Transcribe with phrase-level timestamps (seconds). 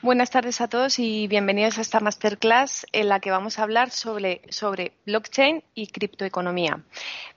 [0.00, 3.90] Buenas tardes a todos y bienvenidos a esta masterclass en la que vamos a hablar
[3.90, 4.42] sobre,
[5.06, 6.84] blockchain y criptoeconomía.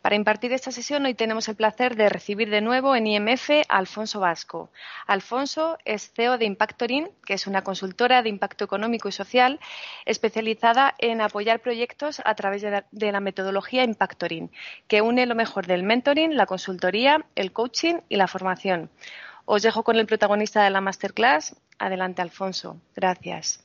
[0.04, 3.78] Para impartir esta sesión hoy tenemos el placer de recibir de nuevo en IMF a
[3.78, 4.70] Alfonso Vasco.
[5.08, 9.60] Alfonso es CEO de Impactorin, que es una consultora de impacto económico y social
[10.06, 14.52] especializada en apoyar proyectos a través de la, de la metodología Impactorin,
[14.88, 18.92] que une lo mejor del mentoring, la consultoría, el coaching y la formación.
[19.54, 21.58] Os dejo con el protagonista de la masterclass.
[21.78, 22.78] Adelante, Alfonso.
[22.96, 23.62] Gracias.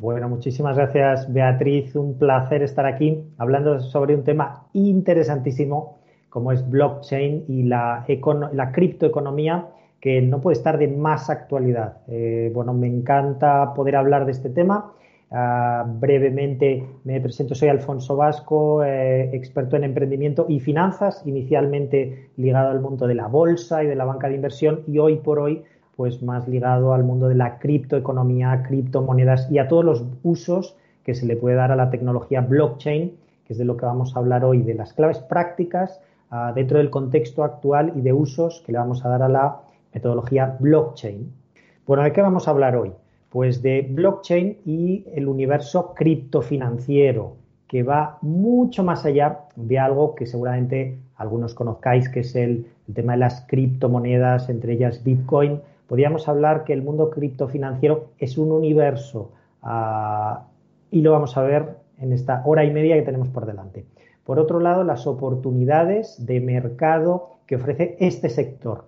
[0.00, 1.96] Bueno, muchísimas gracias, Beatriz.
[1.96, 8.06] Un placer estar aquí hablando sobre un tema interesantísimo como es blockchain y la,
[8.52, 9.66] la criptoeconomía
[10.00, 11.96] que no puede estar de más actualidad.
[12.06, 14.92] Eh, bueno, me encanta poder hablar de este tema.
[15.30, 22.70] Uh, brevemente me presento, soy Alfonso Vasco, eh, experto en emprendimiento y finanzas, inicialmente ligado
[22.70, 25.64] al mundo de la bolsa y de la banca de inversión y hoy por hoy
[25.96, 31.14] pues más ligado al mundo de la criptoeconomía, criptomonedas y a todos los usos que
[31.14, 34.18] se le puede dar a la tecnología blockchain, que es de lo que vamos a
[34.18, 36.00] hablar hoy, de las claves prácticas
[36.32, 39.60] uh, dentro del contexto actual y de usos que le vamos a dar a la
[39.92, 41.32] metodología blockchain.
[41.86, 42.92] Bueno, ¿de qué vamos a hablar hoy?
[43.34, 47.34] Pues de blockchain y el universo criptofinanciero,
[47.66, 53.14] que va mucho más allá de algo que seguramente algunos conozcáis, que es el, tema
[53.14, 59.32] de las criptomonedas, entre ellas Bitcoin, podríamos hablar que el mundo criptofinanciero es un universo
[59.64, 60.38] uh,
[60.92, 63.84] y lo vamos a ver en esta hora y media que tenemos por delante.
[64.22, 68.84] Por otro lado, las oportunidades de mercado que ofrece este sector.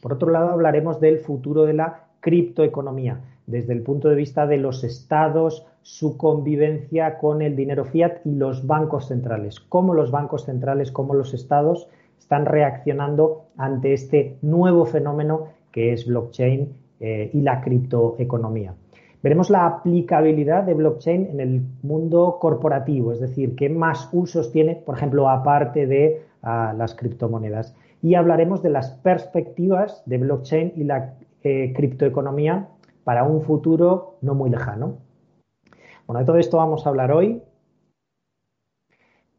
[0.00, 4.58] Por otro lado, hablaremos del futuro de la criptoeconomía desde el punto de vista de
[4.58, 9.60] los estados, su convivencia con el dinero fiat y los bancos centrales.
[9.60, 16.06] Cómo los bancos centrales, cómo los estados están reaccionando ante este nuevo fenómeno que es
[16.06, 18.74] blockchain eh, y la criptoeconomía.
[19.22, 24.76] Veremos la aplicabilidad de blockchain en el mundo corporativo, es decir, qué más usos tiene,
[24.76, 27.74] por ejemplo, aparte de uh, las criptomonedas.
[28.02, 32.68] Y hablaremos de las perspectivas de blockchain y la eh, criptoeconomía
[33.06, 34.98] para un futuro no muy lejano.
[36.08, 37.40] Bueno, de todo esto vamos a hablar hoy.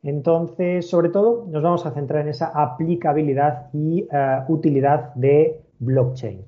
[0.04, 6.46] Entonces, sobre todo, nos vamos a centrar en esa aplicabilidad y uh, utilidad de blockchain.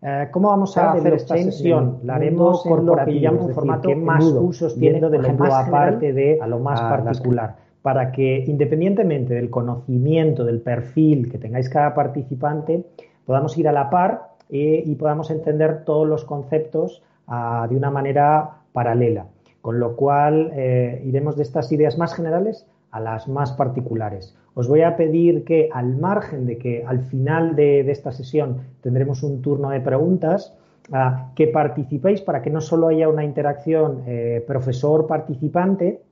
[0.00, 1.98] Uh, ¿Cómo vamos a hacer esta sesión?
[2.04, 6.38] La haremos corporativa, en un formato ¿qué más usos tiene de lo más aparte de
[6.40, 7.56] a lo más particular?
[7.82, 12.82] Para que, independientemente del conocimiento, del perfil que tengáis cada participante,
[13.26, 17.90] podamos ir a la par eh, y podamos entender todos los conceptos uh, de una
[17.90, 19.26] manera paralela.
[19.60, 24.36] Con lo cual, eh, iremos de estas ideas más generales a las más particulares.
[24.54, 29.22] Os voy a pedir que, al margen de que al final de, esta sesión tendremos
[29.22, 30.54] un turno de preguntas,
[30.90, 36.02] uh, que participéis para que no solo haya una interacción eh, profesor-participante,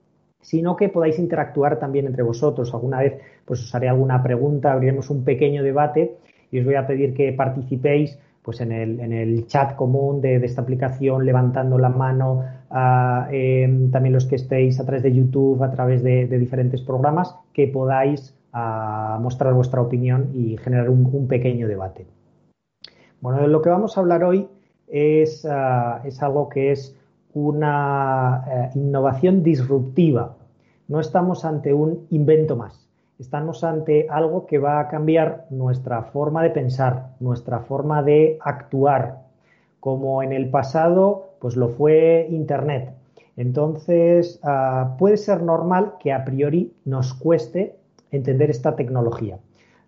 [0.41, 2.73] sino que podáis interactuar también entre vosotros.
[2.75, 6.17] Alguna vez pues os haré alguna pregunta, abriremos un pequeño debate
[6.53, 10.39] y os voy a pedir que participéis pues en el, en el chat común de,
[10.39, 12.45] de, esta aplicación, levantando la mano,
[13.31, 17.69] eh, también los que estéis a través de YouTube, a través de, diferentes programas, que
[17.69, 22.05] podáis uh, mostrar vuestra opinión y generar un, un, pequeño debate.
[23.21, 24.49] Bueno, lo que vamos a hablar hoy
[24.89, 26.97] es, uh, es algo que es
[27.35, 30.37] una eh, innovación disruptiva.
[30.89, 32.83] No estamos ante un invento más
[33.19, 39.23] estamos ante algo que va a cambiar nuestra forma de pensar, nuestra forma de actuar,
[39.81, 42.95] como en el pasado pues lo fue Internet.
[43.37, 47.77] Entonces, uh, puede ser normal que a priori nos cueste
[48.11, 49.39] entender esta tecnología,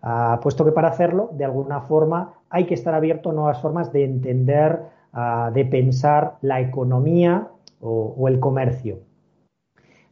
[0.03, 3.93] uh, puesto que para hacerlo, de alguna forma, hay que estar abierto a nuevas formas
[3.93, 4.81] de entender,
[5.13, 7.49] uh, de pensar la economía
[7.81, 9.01] o el comercio.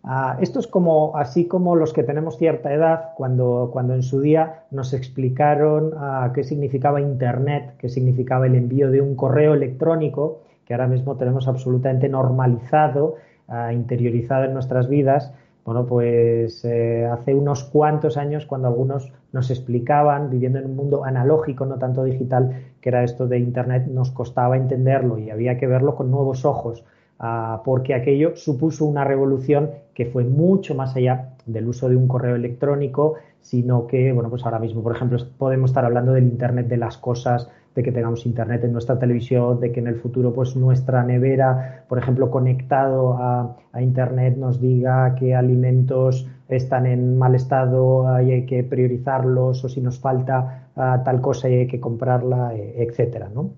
[0.05, 4.21] Uh, esto es como, así como los que tenemos cierta edad, cuando, cuando en su
[4.21, 10.41] día nos explicaron uh, qué significaba Internet, qué significaba el envío de un correo electrónico,
[10.67, 13.15] que ahora mismo tenemos absolutamente normalizado,
[13.49, 15.33] uh, interiorizado en nuestras vidas.
[15.65, 21.05] Bueno, pues eh, hace unos cuantos años, cuando algunos nos explicaban, viviendo en un mundo
[21.05, 25.69] analógico, no tanto digital, que era esto de Internet, nos costaba entenderlo y había que
[25.69, 26.85] verlo con nuevos ojos,
[27.21, 32.09] ah, porque aquello supuso una revolución que fue mucho más allá del uso de un
[32.09, 36.69] correo electrónico, sino que, bueno, pues ahora mismo, por ejemplo, podemos estar hablando del Internet
[36.69, 40.33] de las cosas, de que tengamos internet en nuestra televisión, de que en el futuro
[40.33, 47.35] pues nuestra nevera, por ejemplo, conectado a, internet nos diga qué alimentos están en mal
[47.35, 51.81] estado y hay que priorizarlos o si nos falta ah, tal cosa y hay que
[51.81, 53.55] comprarla, e, etcétera, ¿no?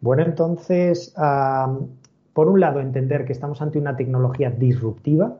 [0.00, 1.14] Bueno, entonces,
[2.36, 5.38] por un lado, entender que estamos ante una tecnología disruptiva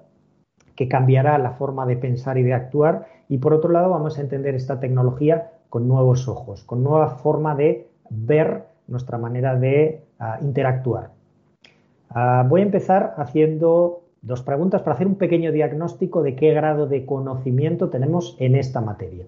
[0.74, 4.22] que cambiará la forma de pensar y de actuar y por otro lado vamos a
[4.22, 10.38] entender esta tecnología con nuevos ojos, con nueva forma de ver nuestra manera de ah,
[10.40, 11.10] interactuar.
[12.08, 16.86] Ah, voy a empezar haciendo dos preguntas para hacer un pequeño diagnóstico de qué grado
[16.86, 19.26] de conocimiento tenemos en esta materia.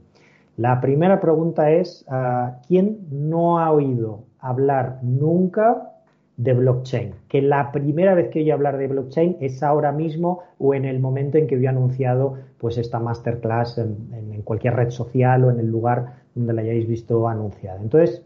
[0.57, 5.98] La primera pregunta es, ah, ¿quién no ha oído hablar nunca
[6.39, 7.13] de blockchain?
[7.29, 10.99] Que la primera vez que oí hablar de blockchain es ahora mismo o en el
[10.99, 15.71] momento en que había anunciado pues esta masterclass en cualquier red social o en el
[15.71, 17.81] lugar donde la hayáis visto anunciada.
[17.81, 18.25] Entonces,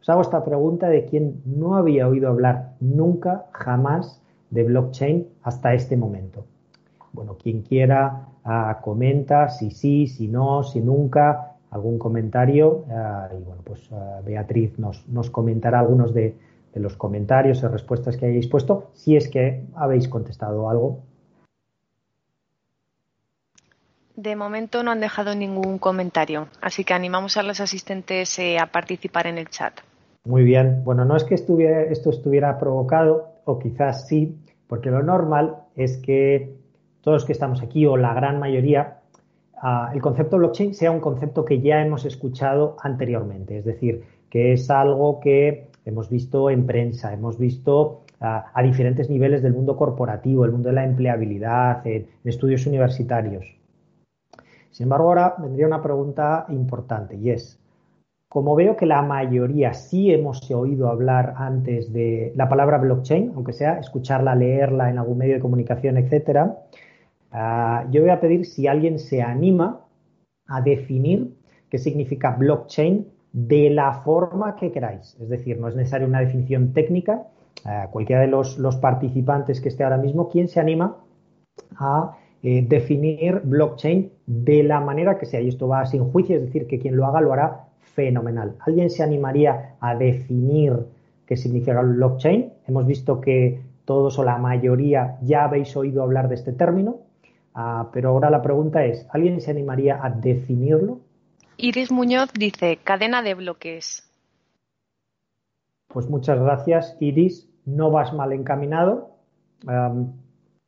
[0.00, 5.74] os hago esta pregunta de quién no había oído hablar nunca, jamás, de blockchain hasta
[5.74, 6.46] este momento.
[7.12, 12.84] Bueno, quien quiera ah, comenta si sí, si no, si nunca, algún comentario.
[12.90, 16.36] Ah, y bueno, pues ah, Beatriz nos, nos, comentará algunos de,
[16.78, 21.02] de los comentarios y respuestas que hayáis puesto, si es que habéis contestado algo
[24.14, 28.66] De momento no han dejado ningún comentario, así que animamos a los asistentes eh, a
[28.66, 29.74] participar en el chat.
[30.24, 30.82] Muy bien.
[30.82, 34.36] Bueno, no es que esto estuviera provocado, o quizás sí,
[34.66, 36.56] porque lo normal es que
[37.00, 38.98] todos los que estamos aquí, o la gran mayoría,
[39.62, 43.58] ah, el concepto blockchain sea un concepto que ya hemos escuchado anteriormente.
[43.58, 49.42] Es decir, que es algo que hemos visto en prensa, hemos visto a diferentes niveles
[49.42, 53.46] del mundo corporativo, el mundo de la empleabilidad, en estudios universitarios.
[54.70, 57.60] Sin embargo, ahora vendría una pregunta importante y es,
[58.28, 63.52] como veo que la mayoría sí hemos oído hablar antes de la palabra blockchain, aunque
[63.52, 66.58] sea escucharla, leerla en algún medio de comunicación, etcétera,
[67.32, 69.80] ah, yo voy a pedir si alguien se anima
[70.46, 71.34] a definir
[71.70, 75.16] qué significa blockchain de la forma que queráis.
[75.20, 77.24] Es decir, no es necesaria una definición técnica.
[77.64, 80.96] Ah, cualquiera de los, los participantes que esté ahora mismo, ¿quién se anima
[81.76, 85.40] a eh, definir blockchain de la manera que sea.
[85.40, 88.54] Y esto va sin juicio, es decir, que quien lo haga lo hará fenomenal.
[88.60, 90.86] ¿Alguien se animaría a definir
[91.26, 92.52] qué significa blockchain?
[92.68, 96.98] Hemos visto que todos o la mayoría ya habéis oído hablar de este término,
[97.54, 101.00] ah, pero ahora la pregunta es, ¿alguien se animaría a definirlo?
[101.60, 104.08] Iris Muñoz dice, cadena de bloques.
[105.88, 107.48] Pues muchas gracias, Iris.
[107.64, 109.16] No vas mal encaminado.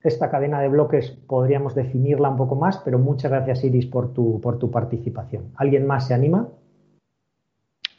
[0.03, 4.41] Esta cadena de bloques podríamos definirla un poco más, pero muchas gracias Iris por tu,
[4.41, 5.53] por tu participación.
[5.57, 6.49] ¿Alguien más se anima?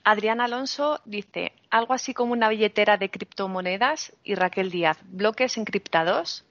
[0.03, 6.43] Adrián Alonso dice, algo así como una billetera de criptomonedas y Raquel Díaz, bloques encriptados.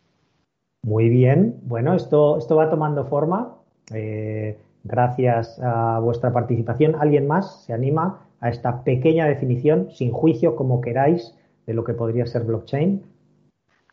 [0.83, 3.57] Muy bien, bueno, esto, esto va tomando forma.
[3.93, 6.97] Eh, gracias a vuestra participación.
[6.97, 11.35] ¿Alguien más se anima a esta pequeña definición, sin juicio, como queráis,
[11.67, 13.03] de lo que podría ser blockchain?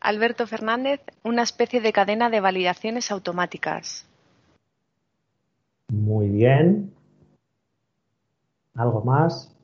[0.00, 4.06] Alberto Fernández, una especie de cadena de validaciones automáticas.
[5.88, 6.92] Muy bien.
[8.74, 9.54] ¿Algo más?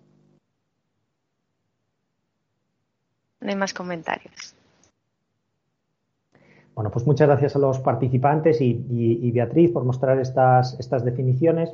[3.40, 4.54] No hay más comentarios.
[6.74, 11.72] Bueno, pues muchas gracias a los participantes y, Beatriz por mostrar estas, estas, definiciones.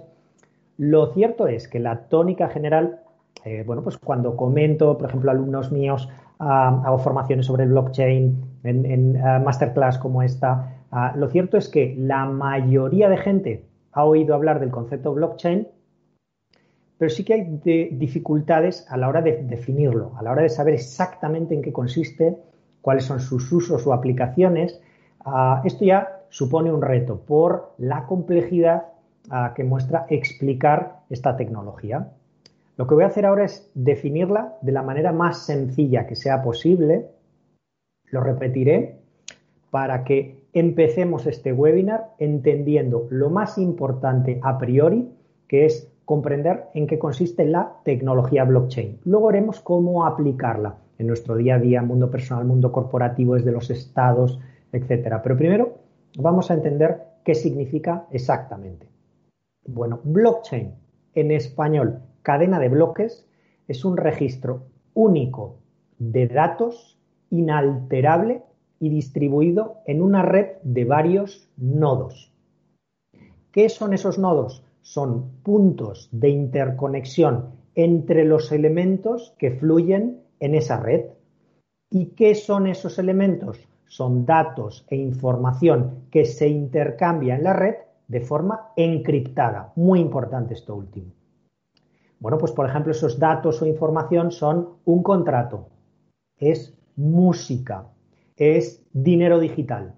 [0.77, 3.01] Lo cierto es que la tónica general,
[3.45, 9.17] eh, bueno, pues cuando comento, por ejemplo, alumnos míos, ah, hago formaciones sobre blockchain, en,
[9.17, 14.35] eh, masterclass como esta, ah, lo cierto es que la mayoría de gente ha oído
[14.35, 15.67] hablar del concepto blockchain,
[16.99, 20.75] pero sí que hay dificultades a la hora de definirlo, a la hora de saber
[20.75, 22.37] exactamente en qué consiste,
[22.83, 24.81] cuáles son sus usos o aplicaciones.
[25.25, 28.85] Ah, esto ya supone un reto por la complejidad
[29.31, 32.13] ah, que muestra explicar esta tecnología.
[32.77, 36.43] Lo que voy a hacer ahora es definirla de la manera más sencilla que sea
[36.43, 37.11] posible
[38.11, 38.97] lo repetiré
[39.71, 45.09] para que empecemos este webinar entendiendo lo más importante a priori,
[45.47, 48.99] que es comprender en qué consiste la tecnología blockchain.
[49.05, 53.71] Luego veremos cómo aplicarla en nuestro día a día, mundo personal, mundo corporativo, desde los
[53.71, 54.41] estados,
[54.73, 55.23] etcétera.
[55.23, 55.79] Pero primero
[56.19, 58.89] vamos a entender qué significa exactamente.
[59.67, 60.75] Bueno, blockchain
[61.15, 63.27] en español, cadena de bloques,
[63.69, 65.59] es un registro único
[65.99, 66.99] de datos
[67.31, 68.43] inalterable
[68.81, 72.33] y distribuido en una red de varios nodos.
[73.53, 74.65] ¿Qué son esos nodos?
[74.81, 81.07] Son puntos de interconexión entre los elementos que fluyen en esa red.
[81.91, 83.69] ¿Y qué son esos elementos?
[83.91, 87.75] Son datos e información que se intercambia en la red
[88.07, 89.73] de forma encriptada.
[89.75, 91.11] Muy importante esto último.
[92.21, 95.71] Bueno, pues por ejemplo, esos datos o información son un contrato,
[96.39, 97.89] es música,
[98.37, 99.97] es dinero digital.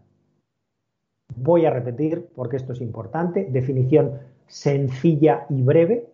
[1.37, 3.47] Voy a repetir porque esto es importante.
[3.51, 6.09] Definición sencilla y breve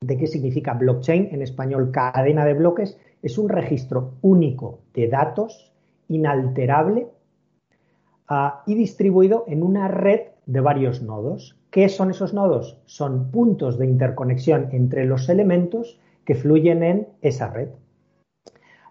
[0.00, 5.70] de qué significa blockchain, en español cadena de bloques, es un registro único de datos,
[6.10, 7.08] inalterable
[8.28, 11.56] ah, y distribuido en una red de varios nodos.
[11.70, 12.78] ¿Qué son esos nodos?
[12.84, 17.70] Son puntos de interconexión entre los elementos que fluyen en esa red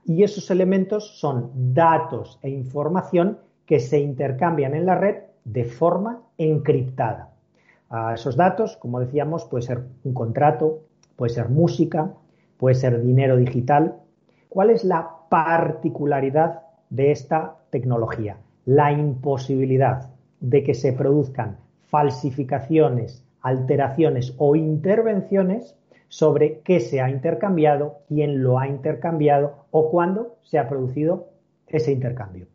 [0.10, 6.24] y esos elementos son datos e información que se intercambian en la red de forma
[6.40, 7.30] encriptada.
[7.92, 10.80] A esos datos, como decíamos, puede ser un contrato,
[11.16, 12.12] puede ser música,
[12.58, 13.98] puede ser dinero digital.
[14.50, 18.38] ¿Cuál es la particularidad de esta tecnología?
[18.66, 25.76] La imposibilidad de que se produzcan falsificaciones, alteraciones o intervenciones
[26.08, 31.30] sobre qué se ha intercambiado, quién lo ha intercambiado o cuándo se ha producido
[31.68, 32.48] ese intercambio.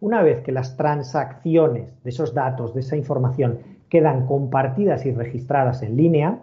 [0.00, 3.58] Una vez que las transacciones de esos datos, de esa información,
[3.88, 6.42] quedan compartidas y registradas en línea,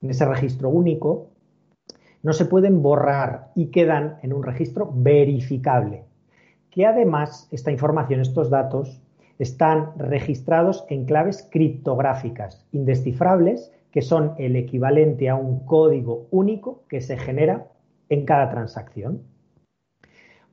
[0.00, 1.30] en ese registro único,
[2.24, 6.04] no se pueden borrar y quedan en un registro verificable,
[6.70, 9.00] que además esta información, estos datos,
[9.38, 17.02] están registrados en claves criptográficas indescifrables que son el equivalente a un código único que
[17.02, 17.68] se genera
[18.08, 19.22] en cada transacción.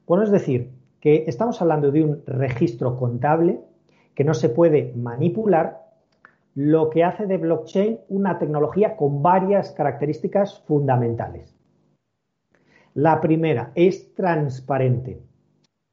[0.06, 3.62] Bueno, es decir, que estamos hablando de un registro contable
[4.14, 5.82] que no se puede manipular,
[6.54, 11.61] lo que hace de blockchain una tecnología con varias características fundamentales.
[12.94, 15.22] La primera es transparente.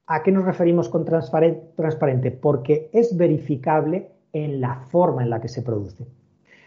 [0.08, 2.32] ¿A qué nos referimos con transparente?
[2.32, 6.08] Porque es verificable en la forma en la que se produce.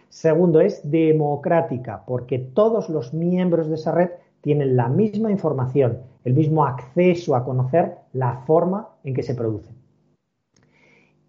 [0.07, 6.33] Segundo, es democrática, porque todos los miembros de esa red tienen la misma información, el
[6.33, 9.73] mismo acceso a conocer la forma en que se produce.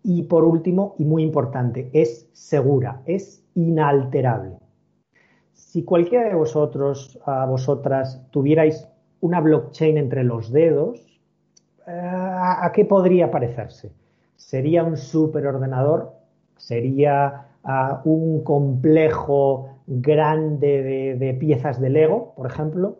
[0.05, 4.59] Y por último, y muy importante, es segura, es inalterable.
[5.53, 8.92] Si cualquiera de vosotros, a vosotras, tuvierais
[9.23, 11.01] una blockchain entre los dedos,
[11.87, 13.91] eh, ¿a qué podría parecerse?
[14.37, 16.13] ¿Sería un superordenador?
[16.57, 22.99] ¿Sería a un complejo grande de, piezas de Lego, por ejemplo.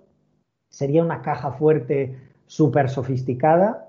[0.69, 3.89] Sería una caja fuerte súper sofisticada.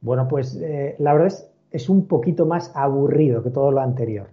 [0.00, 4.28] Bueno, pues eh, la verdad es, es un poquito más aburrido que todo lo anterior.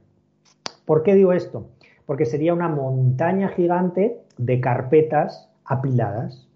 [0.86, 1.70] ¿Por qué digo esto?
[2.06, 6.48] Porque sería una montaña gigante de carpetas apiladas.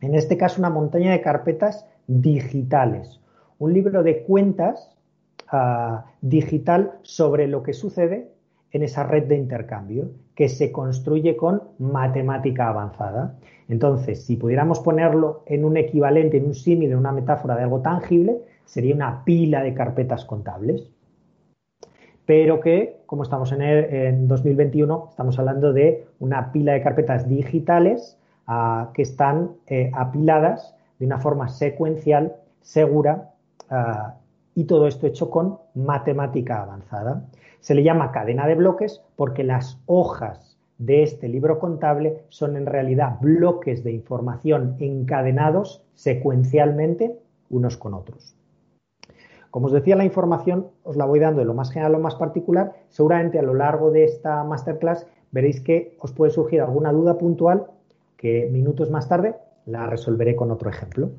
[0.00, 3.20] En este caso, una montaña de carpetas digitales.
[3.58, 4.96] Un libro de cuentas
[5.50, 8.30] ah, digital sobre lo que sucede
[8.70, 13.36] en esa red de intercambio que se construye con matemática avanzada.
[13.68, 17.80] Entonces, si pudiéramos ponerlo en un equivalente, en un símil, en una metáfora de algo
[17.80, 20.92] tangible, sería una pila de carpetas contables.
[22.24, 28.18] Pero que, como estamos en, en 2021, estamos hablando de una pila de carpetas digitales
[28.94, 33.30] que están eh, apiladas de una forma secuencial, segura,
[33.70, 34.14] ah,
[34.54, 37.24] y todo esto hecho con matemática avanzada.
[37.60, 42.66] Se le llama cadena de bloques porque las hojas de este libro contable son en
[42.66, 47.18] realidad bloques de información encadenados secuencialmente
[47.50, 48.34] unos con otros.
[49.50, 52.02] Como os decía, la información os la voy dando de lo más general a lo
[52.02, 52.72] más particular.
[52.88, 57.66] Seguramente a lo largo de esta masterclass veréis que os puede surgir alguna duda puntual
[58.18, 61.10] que minutos más tarde la resolveré con otro ejemplo.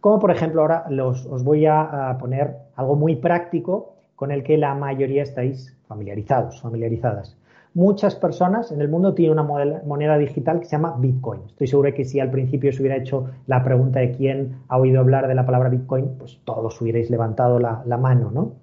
[0.00, 4.76] Como por ejemplo ahora os voy a poner algo muy práctico con el que la
[4.76, 7.36] mayoría estáis familiarizados, familiarizadas.
[7.74, 9.44] Muchas personas en el mundo tienen una
[9.84, 11.42] moneda digital que se llama Bitcoin.
[11.46, 14.98] Estoy seguro que si al principio se hubiera hecho la pregunta de quién ha oído
[14.98, 18.54] hablar de la palabra Bitcoin, pues todos hubierais levantado la, mano, ¿no?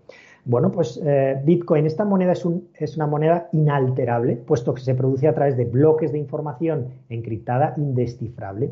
[0.46, 5.34] Bueno, pues eh, Bitcoin, esta moneda es, una moneda inalterable, puesto que se produce a
[5.34, 8.72] través de bloques de información encriptada indescifrable.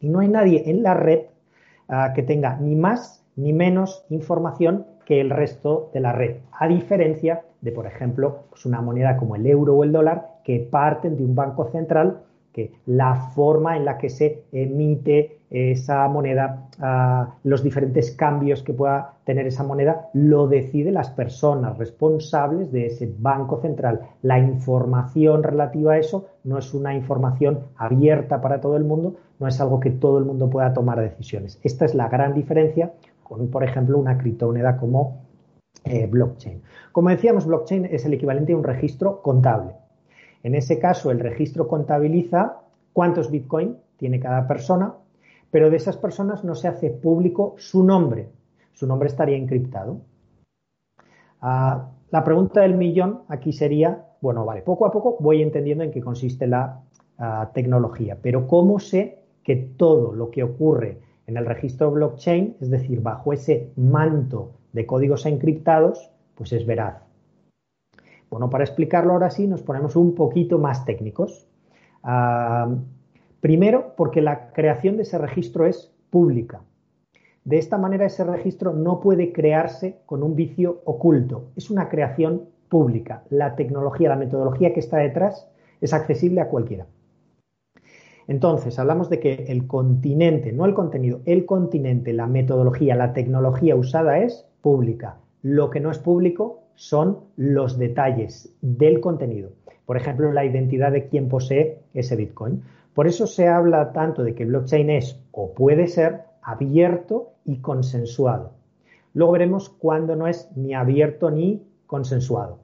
[0.00, 1.22] Y no hay nadie en la red
[1.88, 6.68] ah, que tenga ni más ni menos información que el resto de la red, a
[6.68, 11.16] diferencia de, por ejemplo, pues una moneda como el euro o el dólar que parten
[11.16, 16.68] de un banco central que la forma en la que se emite esa moneda,
[17.44, 23.12] los diferentes cambios que pueda tener esa moneda, lo deciden las personas responsables de ese
[23.18, 24.00] banco central.
[24.22, 29.46] La información relativa a eso no es una información abierta para todo el mundo, no
[29.46, 31.60] es algo que todo el mundo pueda tomar decisiones.
[31.62, 35.22] Esta es la gran diferencia con, por ejemplo, una criptomoneda como
[35.84, 36.62] eh, blockchain.
[36.92, 39.74] Como decíamos, blockchain es el equivalente a un registro contable.
[40.42, 42.56] En ese caso, el registro contabiliza
[42.92, 44.94] cuántos bitcoin tiene cada persona,
[45.52, 48.30] pero de esas personas no se hace público su nombre.
[48.72, 50.00] Su nombre estaría encriptado.
[51.42, 55.90] Ah, la pregunta del millón aquí sería, bueno, vale, poco a poco voy entendiendo en
[55.90, 56.80] qué consiste la
[57.18, 62.70] ah, tecnología, pero ¿cómo sé que todo lo que ocurre en el registro blockchain, es
[62.70, 67.02] decir, bajo ese manto de códigos encriptados, pues es veraz?
[68.30, 71.46] Bueno, para explicarlo ahora sí nos ponemos un poquito más técnicos.
[72.02, 72.74] Ah,
[73.42, 76.62] Primero, porque la creación de ese registro es pública.
[77.44, 81.46] De esta manera, ese registro no puede crearse con un vicio oculto.
[81.56, 83.24] Es una creación pública.
[83.30, 86.86] La tecnología, la metodología que está detrás es accesible a cualquiera.
[88.28, 93.74] Entonces, hablamos de que el continente, no el contenido, el continente, la metodología, la tecnología
[93.74, 95.16] usada es pública.
[95.42, 99.50] Lo que no es público son los detalles del contenido.
[99.84, 102.62] Por ejemplo, la identidad de quien posee ese Bitcoin.
[102.94, 108.52] Por eso se habla tanto de que blockchain es o puede ser abierto y consensuado.
[109.14, 112.58] Luego veremos cuándo no es ni abierto ni consensuado.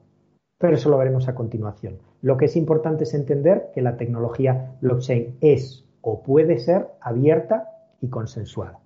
[0.59, 1.99] Pero eso lo veremos a continuación.
[2.21, 7.69] Lo que es importante es entender que la tecnología blockchain es o puede ser abierta
[8.01, 8.79] y consensuada.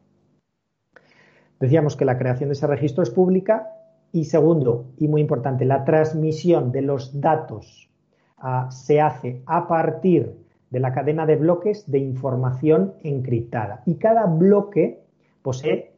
[1.59, 3.69] Decíamos que la creación de ese registro es pública
[4.11, 7.89] y segundo, y muy importante, la transmisión de los datos
[8.37, 10.42] ah, se hace a partir
[10.73, 13.83] de la cadena de bloques de información encriptada.
[13.85, 15.03] Y cada bloque
[15.43, 15.93] posee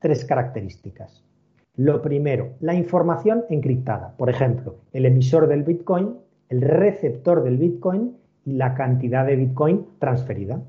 [0.00, 1.22] tres características.
[1.76, 4.16] Lo primero, la información encriptada.
[4.16, 6.16] Por ejemplo, el emisor del Bitcoin,
[6.48, 10.60] el receptor del Bitcoin y la cantidad de Bitcoin transferida.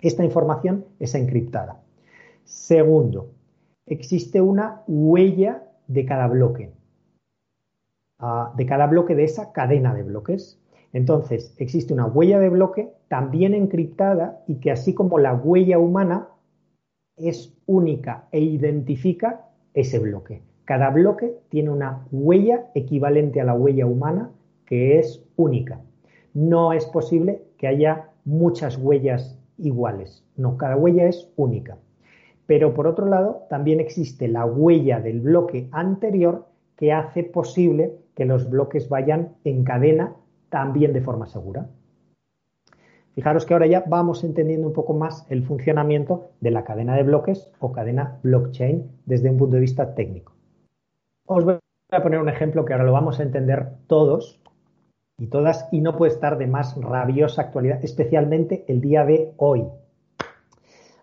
[0.00, 1.80] Esta información es encriptada.
[2.44, 3.32] Segundo,
[3.86, 6.70] existe una huella de cada bloque,
[8.20, 10.60] ah, de cada bloque de esa cadena de bloques.
[10.92, 16.28] Entonces, existe una huella de bloque también encriptada y que así como la huella humana
[17.16, 20.42] es única e identifica ese bloque.
[20.64, 24.30] Cada bloque tiene una huella equivalente a la huella humana
[24.66, 25.80] que es única.
[26.34, 30.24] No es posible que haya muchas huellas iguales.
[30.36, 31.78] No, cada huella es única.
[32.46, 36.46] Pero por otro lado, también existe la huella del bloque anterior
[36.76, 40.14] que hace posible que los bloques vayan en cadena
[40.48, 41.68] también de forma segura.
[43.14, 47.02] Fijaros que ahora ya vamos entendiendo un poco más el funcionamiento de la cadena de
[47.02, 50.34] bloques o cadena blockchain desde un punto de vista técnico.
[51.26, 51.58] Os voy
[51.90, 54.40] a poner un ejemplo que ahora lo vamos a entender todos
[55.18, 59.66] y todas y no puede estar de más rabiosa actualidad, especialmente el día de hoy.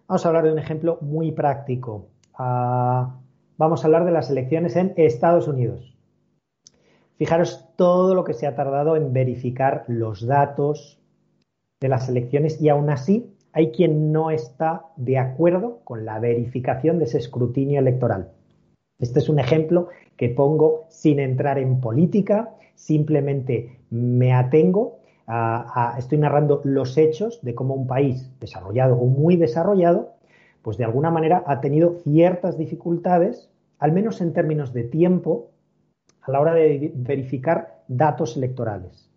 [0.08, 2.08] Vamos a hablar de un ejemplo muy práctico.
[2.34, 3.17] Ah,
[3.58, 5.97] vamos a hablar de las elecciones en Estados Unidos.
[7.17, 11.00] Fijaros todo lo que se ha tardado en verificar los datos
[11.80, 17.00] de las elecciones y aún así hay quien no está de acuerdo con la verificación
[17.00, 18.32] de ese escrutinio electoral.
[19.00, 26.18] Este es un ejemplo que pongo sin entrar en política, simplemente me atengo a, estoy
[26.18, 30.14] narrando los hechos de cómo un país desarrollado o muy desarrollado,
[30.62, 35.52] pues de alguna manera ha tenido ciertas dificultades, al menos en términos de tiempo,
[36.26, 39.10] a la hora de verificar datos electorales.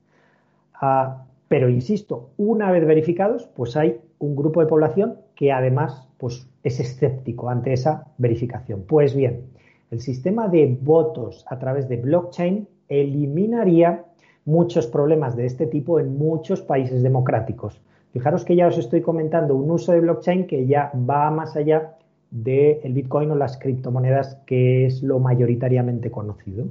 [0.75, 6.47] Ah, pero insisto, una vez verificados, pues hay un grupo de población que además pues,
[6.63, 8.85] es escéptico ante esa verificación.
[8.87, 9.45] Pues bien,
[9.91, 14.05] el sistema de votos a través de blockchain eliminaría
[14.45, 17.81] muchos problemas de este tipo en muchos países democráticos.
[18.13, 21.97] Fijaros que ya os estoy comentando un uso de blockchain que ya va más allá
[22.31, 26.67] del Bitcoin o las criptomonedas, que es lo mayoritariamente conocido.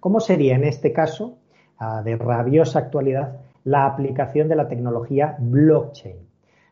[0.00, 1.38] ¿Cómo sería en este caso,
[1.78, 6.16] ah, de rabiosa actualidad, la aplicación de la tecnología blockchain?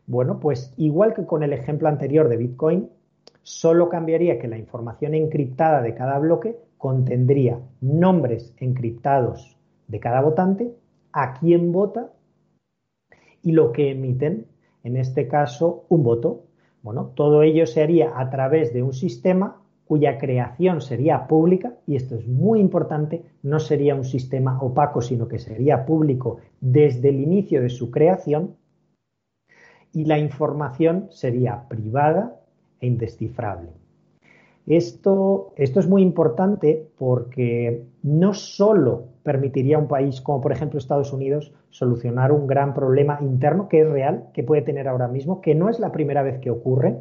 [0.05, 2.89] Bueno, pues igual que con el ejemplo anterior de Bitcoin,
[3.43, 10.73] solo cambiaría que la información encriptada de cada bloque contendría nombres encriptados de cada votante,
[11.11, 12.11] a quién vota
[13.41, 14.47] y lo que emiten,
[14.83, 16.43] en este caso, un voto.
[16.83, 21.95] Bueno, todo ello se haría a través de un sistema cuya creación sería pública, y
[21.95, 27.21] esto es muy importante, no sería un sistema opaco, sino que sería público desde el
[27.21, 28.55] inicio de su creación,
[29.93, 32.39] y la información sería privada
[32.81, 33.69] e indescifrable.
[34.67, 40.77] Esto, esto es muy importante porque no solo permitiría a un país como por ejemplo
[40.77, 45.39] Estados Unidos solucionar un gran problema interno que es real, que puede tener ahora mismo,
[45.39, 46.97] que no es la primera vez que ocurre,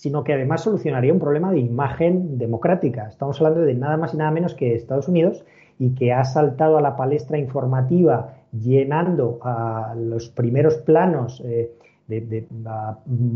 [0.00, 3.08] sino que además solucionaría un problema de imagen democrática.
[3.08, 5.44] Estamos hablando de nada más y nada menos que Estados Unidos
[5.78, 11.72] y que ha saltado a la palestra informativa llenando a los primeros planos eh,
[12.08, 12.46] de,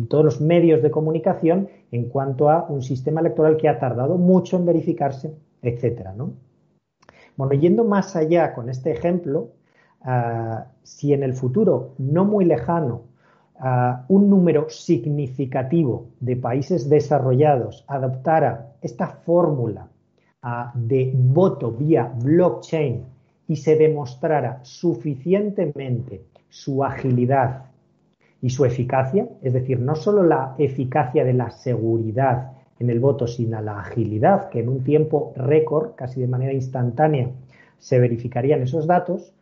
[0.09, 4.57] todos los medios de comunicación en cuanto a un sistema electoral que ha tardado mucho
[4.57, 6.15] en verificarse, etcétera,
[7.37, 9.51] Bueno, yendo más allá con este ejemplo,
[10.01, 13.03] ah, si en el futuro no muy lejano
[14.09, 19.89] un número significativo de países desarrollados adoptara esta fórmula
[20.75, 23.05] de voto vía blockchain
[23.47, 27.67] y se demostrara suficientemente su agilidad
[28.43, 33.27] y su eficacia, es decir, no solo la eficacia de la seguridad en el voto,
[33.27, 37.31] sino la agilidad, que en un tiempo récord, casi de manera instantánea,
[37.79, 39.33] se verificarían esos datos,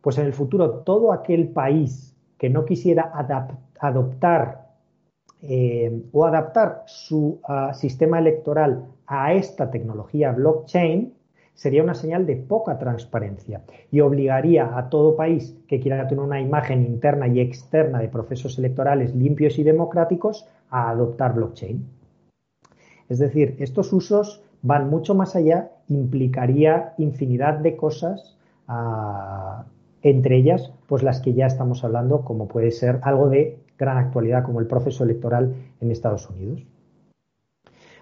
[0.00, 2.11] pues en el futuro todo aquel país
[2.42, 3.12] que no quisiera
[3.78, 4.66] adoptar
[5.42, 11.14] eh, o adaptar su ah, sistema electoral a esta tecnología blockchain,
[11.54, 16.40] sería una señal de poca transparencia y obligaría a todo país que quiera tener una
[16.40, 21.86] imagen interna y externa de procesos electorales limpios y democráticos a adoptar blockchain.
[23.08, 29.64] Es decir, estos usos van mucho más allá, implicaría infinidad de cosas ah,
[30.02, 34.44] entre ellas, pues las que ya estamos hablando, como puede ser algo de gran actualidad,
[34.44, 36.66] como el proceso electoral en Estados Unidos.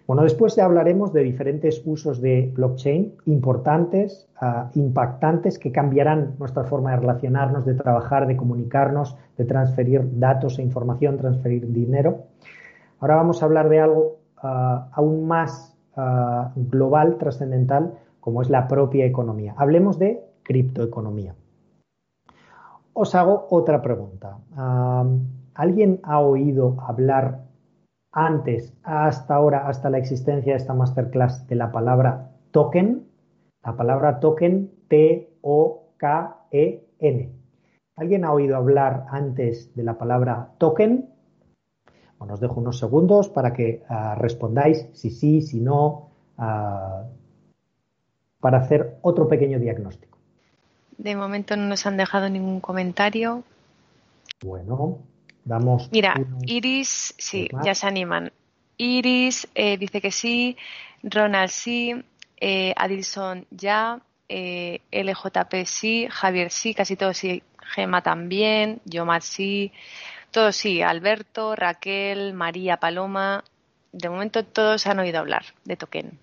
[0.07, 6.65] Bueno, después ya hablaremos de diferentes usos de blockchain importantes, ah, impactantes, que cambiarán nuestra
[6.65, 12.25] forma de relacionarnos, de trabajar, de comunicarnos, de transferir datos e información, transferir dinero.
[12.99, 18.67] Ahora vamos a hablar de algo ah, aún más ah, global, trascendental, como es la
[18.67, 19.55] propia economía.
[19.57, 21.35] Hablemos de criptoeconomía
[22.92, 24.38] os hago otra pregunta.
[25.55, 27.44] ¿Alguien ha oído hablar
[28.12, 33.07] antes, hasta ahora, hasta la existencia de esta masterclass, de la palabra token?
[33.62, 35.40] La palabra token, T-O-K-E-N.
[37.96, 41.11] ¿Alguien ha oído hablar antes de la palabra token?
[42.18, 47.05] Os dejo unos segundos para que ah, respondáis si sí, si no, ah,
[48.40, 50.10] para hacer otro pequeño diagnóstico.
[51.01, 53.43] De momento no nos han dejado ningún comentario.
[54.43, 54.99] Bueno,
[55.47, 55.89] damos.
[55.91, 56.15] Mira,
[56.47, 58.31] Iris, sí, ya se animan.
[58.77, 60.59] Iris eh, dice que sí,
[61.03, 62.05] Ronald sí,
[62.39, 67.43] eh, Adilson ya, eh, LJP sí, Javier sí, casi todos sí,
[67.75, 69.73] Gema también, Yomar sí,
[70.31, 73.43] todos sí, Alberto, Raquel, María, Paloma.
[73.93, 76.19] De momento todos han oído hablar de Token.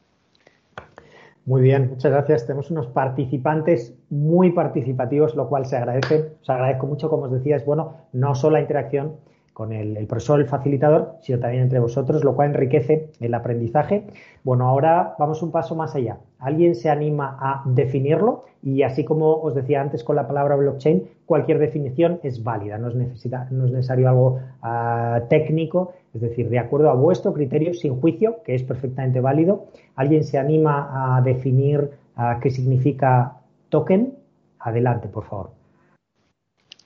[1.48, 2.46] Muy bien, muchas gracias.
[2.46, 6.34] Tenemos unos participantes muy participativos, lo cual se agradece.
[6.42, 9.14] Os agradezco mucho, como os decía, es bueno, no solo la interacción
[9.58, 14.06] con el, profesor, el facilitador, sino también entre vosotros, lo cual enriquece el aprendizaje.
[14.44, 16.20] Bueno, ahora vamos un paso más allá.
[16.38, 18.44] ¿Alguien se anima a definirlo?
[18.62, 22.90] Y así como os decía antes con la palabra blockchain, cualquier definición es válida, no
[22.90, 28.00] es, no es necesario algo ah, técnico, es decir, de acuerdo a vuestro criterio, sin
[28.00, 29.70] juicio, que es perfectamente válido.
[29.96, 33.40] ¿Alguien se anima a definir ah, qué significa
[33.70, 34.14] token?
[34.60, 35.57] Adelante, por favor.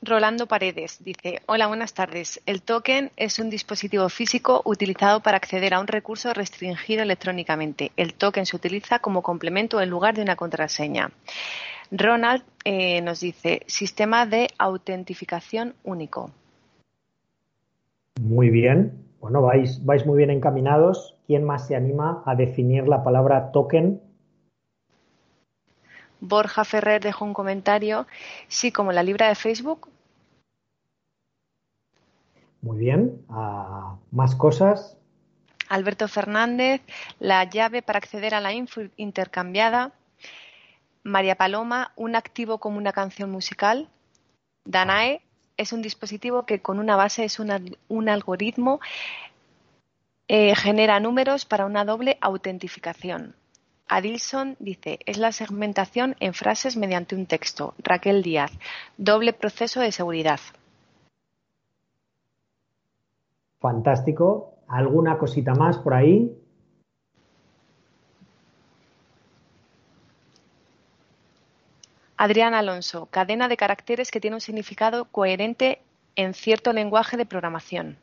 [0.03, 2.41] Rolando Paredes dice, hola, buenas tardes.
[2.47, 7.91] El token es un dispositivo físico utilizado para acceder a un recurso restringido electrónicamente.
[7.97, 11.11] El token se utiliza como complemento en lugar de una contraseña.
[11.91, 16.31] Ronald eh, nos dice, sistema de autentificación único.
[18.19, 19.05] Muy bien.
[19.19, 21.15] Bueno, vais, vais muy bien encaminados.
[21.27, 24.01] ¿Quién más se anima a definir la palabra token
[26.21, 28.07] Borja Ferrer dejó un comentario,
[28.47, 29.89] sí, como la libra de Facebook.
[32.61, 33.25] Muy bien,
[34.11, 34.97] más cosas.
[35.67, 36.81] Alberto Fernández,
[37.19, 39.91] la llave para acceder a la info intercambiada.
[41.03, 43.89] María Paloma, un activo como una canción musical.
[44.65, 45.21] Danae
[45.57, 48.79] es un dispositivo que con una base es un algoritmo,
[50.27, 53.35] eh, genera números para una doble autentificación.
[53.91, 57.73] Adilson dice, es la segmentación en frases mediante un texto.
[57.77, 58.51] Raquel Díaz,
[58.95, 60.39] doble proceso de seguridad.
[63.59, 64.55] Fantástico.
[64.69, 66.31] ¿Alguna cosita más por ahí?
[72.15, 75.81] Adrián Alonso, cadena de caracteres que tiene un significado coherente
[76.15, 77.97] en cierto lenguaje de programación.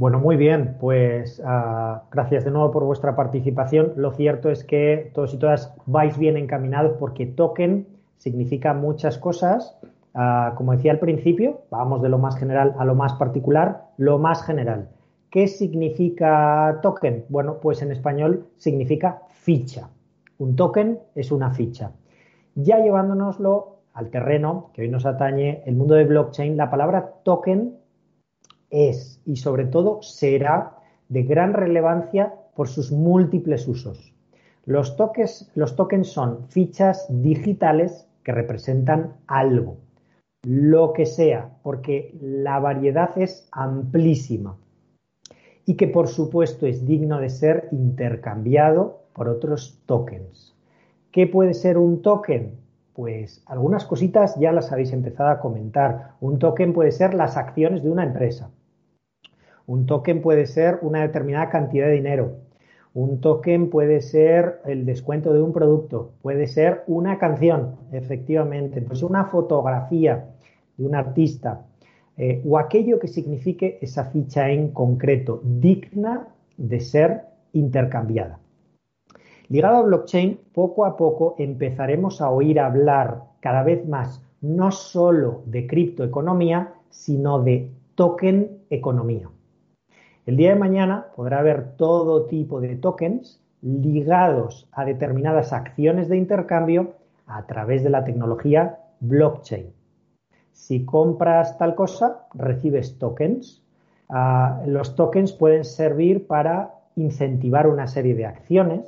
[0.00, 3.92] Bueno, muy bien, pues ah, gracias de nuevo por vuestra participación.
[3.96, 7.86] Lo cierto es que todos y todas vais bien encaminados porque token
[8.16, 9.78] significa muchas cosas.
[10.14, 13.88] Ah, como decía al principio, vamos de lo más general a lo más particular.
[13.98, 14.88] Lo más general.
[15.28, 17.26] ¿Qué significa token?
[17.28, 19.90] Bueno, pues en español significa ficha.
[20.38, 21.90] Un token es una ficha.
[22.54, 27.79] Ya llevándonoslo al terreno que hoy nos atañe, el mundo de blockchain, la palabra token
[28.70, 30.76] es y sobre todo será
[31.08, 34.14] de gran relevancia por sus múltiples usos.
[34.64, 34.96] Los,
[35.54, 39.78] los tokens son fichas digitales que representan algo,
[40.42, 44.56] lo que sea, porque la variedad es amplísima
[45.66, 50.54] y que por supuesto es digno de ser intercambiado por otros tokens.
[51.12, 52.58] ¿Qué puede ser un token?
[52.92, 56.12] Pues algunas cositas ya las habéis empezado a comentar.
[56.20, 58.50] Un token puede ser las acciones de una empresa.
[59.70, 62.38] Un token puede ser una determinada cantidad de dinero.
[62.92, 66.10] Un token puede ser el descuento de un producto.
[66.22, 68.82] Puede ser una canción, efectivamente.
[68.82, 70.26] Pues una fotografía
[70.76, 71.66] de un artista.
[72.16, 77.20] Eh, o aquello que signifique esa ficha en concreto, digna de ser
[77.52, 78.40] intercambiada.
[79.46, 85.42] Ligado a blockchain, poco a poco empezaremos a oír hablar cada vez más no solo
[85.46, 89.30] de criptoeconomía, sino de token economía.
[90.30, 96.18] El día de mañana podrá haber todo tipo de tokens ligados a determinadas acciones de
[96.18, 96.94] intercambio
[97.26, 99.72] a través de la tecnología blockchain.
[100.52, 103.64] Si compras tal cosa, recibes tokens.
[104.08, 108.84] Ah, los tokens pueden servir para incentivar una serie de acciones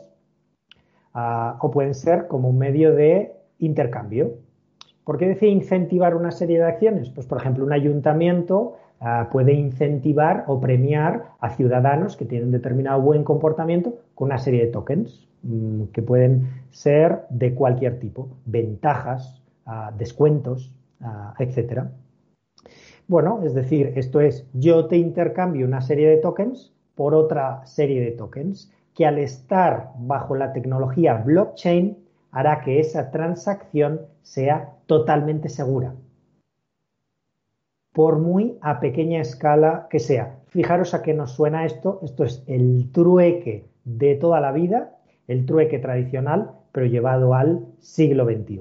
[1.12, 4.34] ah, o pueden ser como un medio de intercambio.
[5.02, 7.10] ¿Por qué decía incentivar una serie de acciones?
[7.10, 13.02] Pues, por ejemplo, un ayuntamiento Ah, puede incentivar o premiar a ciudadanos que tienen determinado
[13.02, 19.42] buen comportamiento con una serie de tokens mm, que pueden ser de cualquier tipo, ventajas,
[19.66, 21.90] ah, descuentos, ah, etcétera.
[23.08, 28.00] Bueno, es decir, esto es, yo te intercambio una serie de tokens por otra serie
[28.00, 31.98] de tokens que al estar bajo la tecnología blockchain
[32.30, 35.92] hará que esa transacción sea totalmente segura
[37.92, 40.38] por muy a pequeña escala que sea.
[40.48, 42.00] Fijaros a qué nos suena esto.
[42.02, 44.96] Esto es el trueque de toda la vida,
[45.28, 48.60] el trueque tradicional, pero llevado al siglo XXI.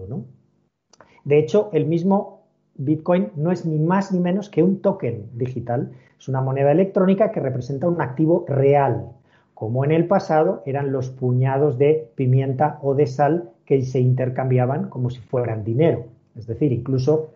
[1.24, 2.42] De hecho, el mismo
[2.76, 5.92] Bitcoin no es ni más ni menos que un token digital.
[6.20, 9.10] Es una moneda electrónica que representa un activo real,
[9.54, 14.90] como en el pasado eran los puñados de pimienta o de sal que se intercambiaban
[14.90, 16.06] como si fueran dinero.
[16.36, 17.30] Es decir, incluso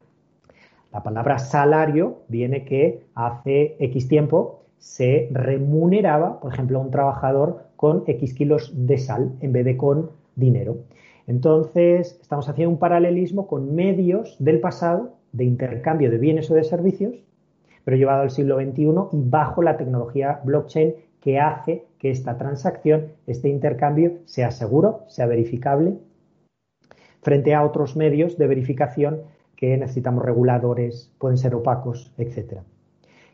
[0.96, 7.66] la palabra salario viene que hace X tiempo se remuneraba, por ejemplo, a un trabajador
[7.76, 10.78] con X kilos de sal en vez de con dinero.
[11.28, 16.64] Entonces, estamos haciendo un paralelismo con medios del pasado de intercambio de bienes o de
[16.64, 17.16] servicios,
[17.84, 23.08] pero llevado al siglo XXI y bajo la tecnología blockchain que hace que esta transacción,
[23.28, 25.98] este intercambio, sea seguro, sea verificable,
[27.22, 32.62] frente a otros medios de verificación que necesitamos reguladores, pueden ser opacos, etc.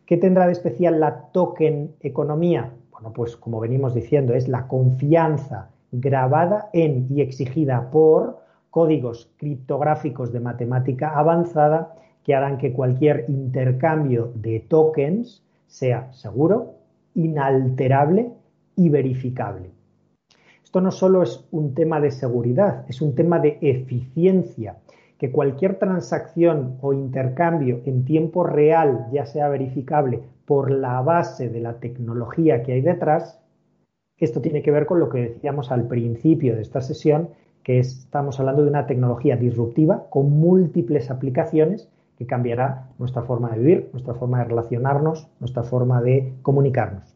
[0.06, 2.74] ¿Qué tendrá de especial la token economía?
[2.92, 10.32] Bueno, pues como venimos diciendo, es la confianza grabada en y exigida por códigos criptográficos
[10.32, 16.76] de matemática avanzada que harán que cualquier intercambio de tokens sea seguro,
[17.16, 18.32] inalterable
[18.76, 19.72] y verificable.
[20.64, 24.78] Esto no solo es un tema de seguridad, es un tema de eficiencia
[25.22, 31.60] que cualquier transacción o intercambio en tiempo real ya sea verificable por la base de
[31.60, 33.40] la tecnología que hay detrás,
[34.18, 37.30] esto tiene que ver con lo que decíamos al principio de esta sesión,
[37.62, 43.60] que estamos hablando de una tecnología disruptiva con múltiples aplicaciones que cambiará nuestra forma de
[43.60, 47.16] vivir, nuestra forma de relacionarnos, nuestra forma de comunicarnos.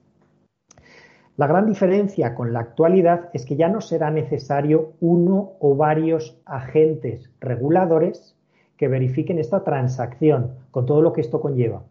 [1.38, 6.42] La gran diferencia con la actualidad es que ya no será necesario uno o varios
[6.46, 8.38] agentes reguladores
[8.78, 11.84] que verifiquen esta transacción con todo lo que esto conlleva,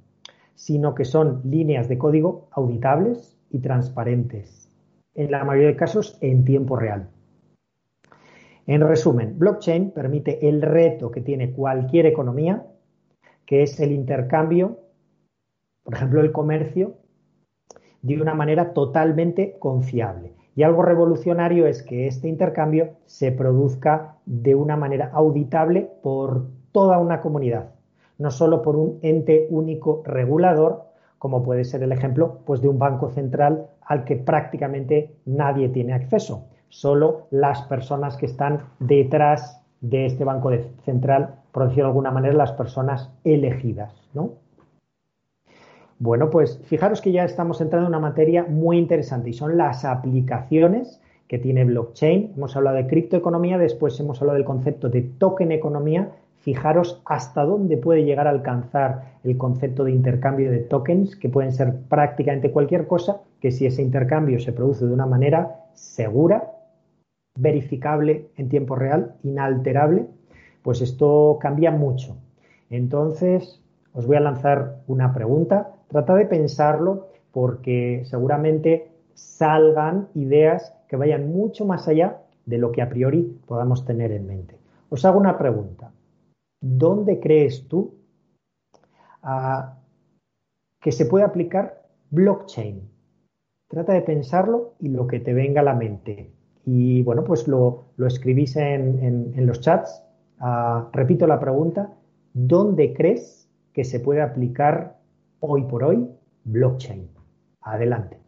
[0.55, 4.71] sino que son líneas de código auditables y transparentes,
[5.15, 7.11] en la mayoría de casos en tiempo real.
[8.67, 12.67] En resumen, blockchain permite el reto que tiene cualquier economía,
[13.45, 14.79] que es el intercambio,
[15.83, 16.95] por ejemplo, el comercio,
[18.05, 20.35] de una manera totalmente confiable.
[20.55, 26.99] Y algo revolucionario es que este intercambio se produzca de una manera auditable por toda
[26.99, 27.71] una comunidad,
[28.19, 30.85] no solo por un ente único regulador,
[31.19, 35.95] como puede ser el ejemplo pues, de un banco central al que prácticamente nadie tiene
[35.95, 40.51] acceso, solo las personas que están detrás de este banco
[40.85, 44.44] central, por decirlo de alguna manera, las personas elegidas, ¿no?
[46.05, 49.87] Bueno, pues fijaros que ya estamos entrando en una materia muy interesante y son las
[49.87, 52.35] aplicaciones que tiene blockchain.
[52.37, 56.11] Hemos hablado de criptoeconomía, después hemos hablado del concepto de token economía.
[56.41, 61.53] Fijaros hasta dónde puede llegar a alcanzar el concepto de intercambio de tokens, que pueden
[61.53, 66.53] ser prácticamente cualquier cosa, que si ese intercambio se produce de una manera segura,
[67.35, 70.05] verificable en tiempo real, inalterable,
[70.61, 72.19] pues esto cambia mucho.
[72.69, 73.63] Entonces,
[73.95, 81.33] os voy a lanzar una pregunta Trata de pensarlo porque seguramente salgan ideas que vayan
[81.33, 84.57] mucho más allá de lo que a priori podamos tener en mente.
[84.91, 85.93] Os hago una pregunta.
[86.61, 87.95] ¿Dónde crees tú
[89.23, 89.77] ah,
[90.81, 92.89] que se puede aplicar blockchain?
[93.69, 96.31] Trata de pensarlo y lo que te venga a la mente.
[96.65, 100.03] Y bueno, pues lo, escribís en, los chats.
[100.39, 101.93] Ah, repito la pregunta.
[102.33, 104.97] ¿Dónde crees que se puede aplicar
[105.47, 106.09] hoy por hoy
[106.45, 107.09] blockchain.
[107.61, 108.19] Adelante.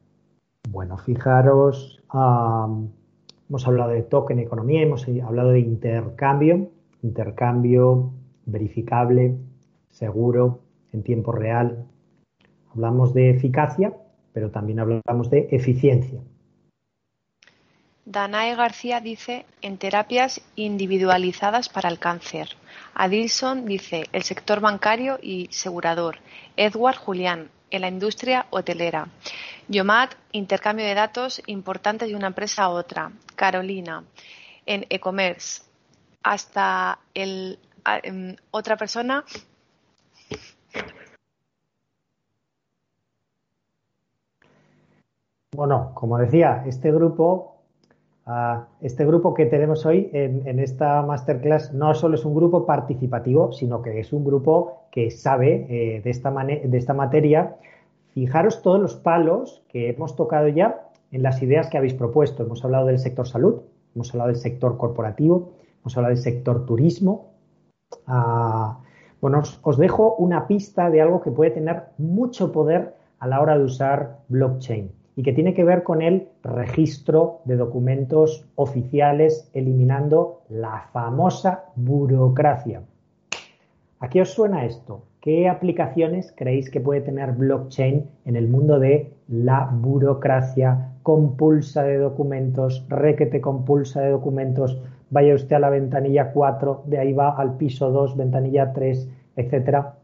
[0.70, 6.70] Bueno, fijaros, hemos hablado de token economía, hemos hablado de intercambio,
[7.02, 8.10] intercambio
[8.46, 9.36] verificable,
[9.90, 10.60] seguro,
[10.92, 11.86] en tiempo real.
[12.72, 13.94] Hablamos de eficacia,
[14.32, 16.20] pero también hablamos de eficiencia.
[18.06, 22.50] Danae García dice en terapias individualizadas para el cáncer.
[22.94, 26.18] Adilson dice el sector bancario y segurador.
[26.56, 29.08] Edward Julián en la industria hotelera.
[29.66, 33.10] Yomat, intercambio de datos importantes de una empresa a otra.
[33.34, 34.04] Carolina
[34.66, 35.62] en e-commerce.
[36.22, 37.58] Hasta el,
[38.04, 39.24] em, otra persona
[45.52, 47.55] Bueno, como decía, este grupo
[48.80, 53.82] este grupo que tenemos hoy en, esta masterclass no solo es un grupo participativo, sino
[53.82, 57.56] que es un grupo que sabe eh, de, esta de esta materia.
[58.08, 62.42] Fijaros todos los palos que hemos tocado ya en las ideas que habéis propuesto.
[62.42, 63.60] Hemos hablado del sector salud,
[63.94, 67.34] hemos hablado del sector corporativo, hemos hablado del sector turismo.
[68.08, 68.80] Ah,
[69.20, 73.56] bueno, os dejo una pista de algo que puede tener mucho poder a la hora
[73.56, 80.42] de usar blockchain y que tiene que ver con el registro de documentos oficiales, eliminando
[80.50, 82.82] la famosa burocracia.
[83.98, 85.04] ¿A qué os suena esto?
[85.22, 91.96] ¿Qué aplicaciones creéis que puede tener blockchain en el mundo de la burocracia compulsa de
[91.96, 94.78] documentos, requete compulsa de documentos?
[95.08, 99.94] Vaya usted a la ventanilla 4, de ahí va al piso 2, ventanilla 3, etcétera.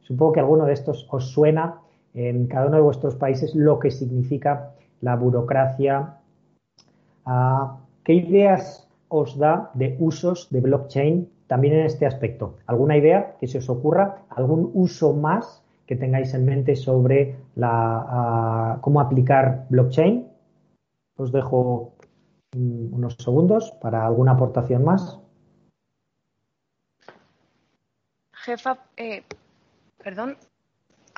[0.00, 1.80] Supongo que alguno de estos os suena
[2.16, 6.16] en cada uno de vuestros países lo que significa la burocracia.
[7.26, 12.56] Ah, ¿Qué ideas os da de usos de blockchain también en este aspecto?
[12.66, 14.22] ¿Alguna idea que se os ocurra?
[14.30, 20.26] ¿Algún uso más que tengáis en mente sobre ah, cómo aplicar blockchain?
[21.16, 21.92] Os dejo
[22.54, 25.20] unos segundos para alguna aportación más.
[28.32, 29.22] Jefa, eh,
[30.02, 30.36] perdón,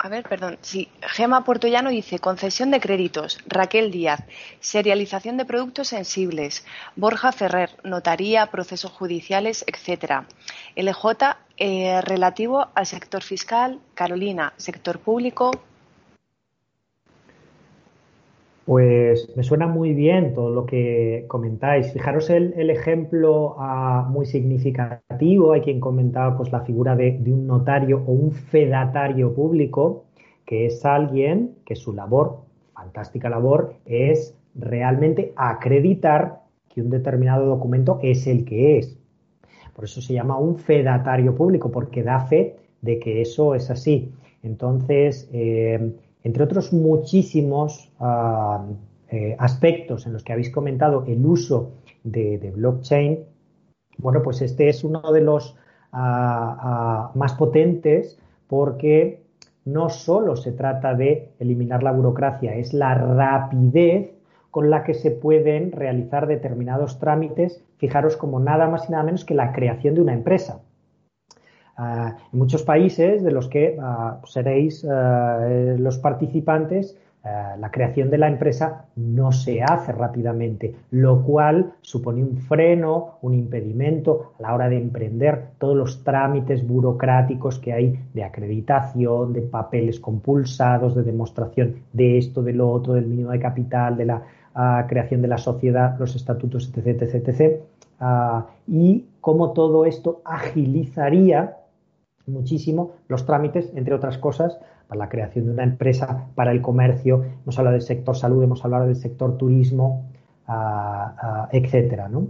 [0.01, 0.57] a ver, perdón.
[0.61, 3.37] Sí, Gema Puertollano dice concesión de créditos.
[3.45, 4.23] Raquel Díaz,
[4.61, 6.65] serialización de productos sensibles.
[6.95, 10.25] Borja Ferrer, notaría, procesos judiciales, etcétera.
[10.77, 13.81] LJ, eh, relativo al sector fiscal.
[13.93, 15.51] Carolina, sector público.
[18.69, 21.91] Pues me suena muy bien todo lo que comentáis.
[21.91, 25.53] Fijaros el, ejemplo ah, muy significativo.
[25.53, 30.05] Hay quien comentaba pues, la figura de, de, un notario o un fedatario público,
[30.45, 32.41] que es alguien que su labor,
[32.75, 38.99] fantástica labor, es realmente acreditar que un determinado documento es el que es.
[39.73, 44.13] Por eso se llama un fedatario público, porque da fe de que eso es así.
[44.43, 45.91] Entonces, eh,
[46.23, 48.65] entre otros muchísimos ah,
[49.09, 51.71] eh, aspectos en los que habéis comentado el uso
[52.03, 53.19] de, blockchain,
[53.97, 55.55] bueno, pues este es uno de los
[55.91, 58.17] ah, ah, más potentes
[58.47, 59.23] porque
[59.65, 64.11] no solo se trata de eliminar la burocracia, es la rapidez
[64.51, 69.25] con la que se pueden realizar determinados trámites, fijaros como nada más y nada menos
[69.25, 70.61] que la creación de una empresa.
[71.81, 78.09] Ah, en muchos países de los que ah, seréis ah, los participantes, eh, la creación
[78.09, 84.41] de la empresa no se hace rápidamente, lo cual supone un freno, un impedimento a
[84.41, 90.95] la hora de emprender todos los trámites burocráticos que hay de acreditación, de papeles compulsados,
[90.95, 94.21] de demostración de esto, de lo otro, del mínimo de capital, de la
[94.89, 97.01] creación de la sociedad, los estatutos, etc.
[97.01, 97.61] etc, etc.
[98.67, 101.58] Y cómo todo esto agilizaría
[102.29, 107.23] muchísimo los trámites, entre otras cosas, para la creación de una empresa, para el comercio,
[107.43, 110.09] hemos hablado del sector salud, hemos hablado del sector turismo,
[110.47, 112.27] ah, ah, etcétera, ¿no?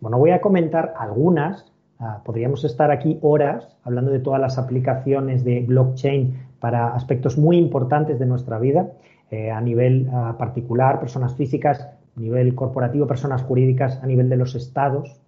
[0.00, 1.72] Bueno, voy a comentar algunas.
[1.98, 7.58] Ah, podríamos estar aquí horas hablando de todas las aplicaciones de blockchain para aspectos muy
[7.58, 8.92] importantes de nuestra vida,
[9.30, 14.54] eh, a nivel particular, personas físicas, a nivel corporativo, personas jurídicas, a nivel de los
[14.54, 15.20] estados,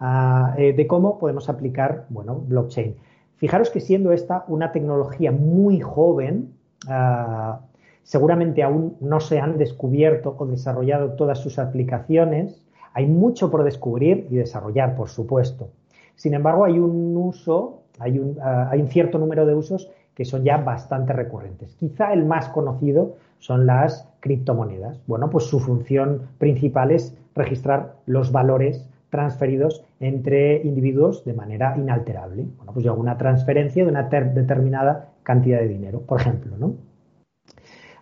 [0.00, 2.96] eh, de cómo podemos aplicar, bueno, blockchain.
[3.36, 6.54] Fijaros que siendo esta una tecnología muy joven,
[6.88, 7.60] ah,
[8.02, 12.62] seguramente aún no se han descubierto o desarrollado todas sus aplicaciones.
[12.94, 15.68] Hay mucho por descubrir y desarrollar, por supuesto.
[16.16, 20.24] Sin embargo, hay un uso, hay un, ah, hay un cierto número de usos que
[20.24, 21.74] son ya bastante recurrentes.
[21.76, 25.00] Quizá el más conocido son las criptomonedas.
[25.06, 32.46] Bueno, pues su función principal es registrar los valores transferidos entre individuos de manera inalterable.
[32.56, 36.74] Bueno, pues yo hago una transferencia de una determinada cantidad de dinero, por ejemplo, ¿no?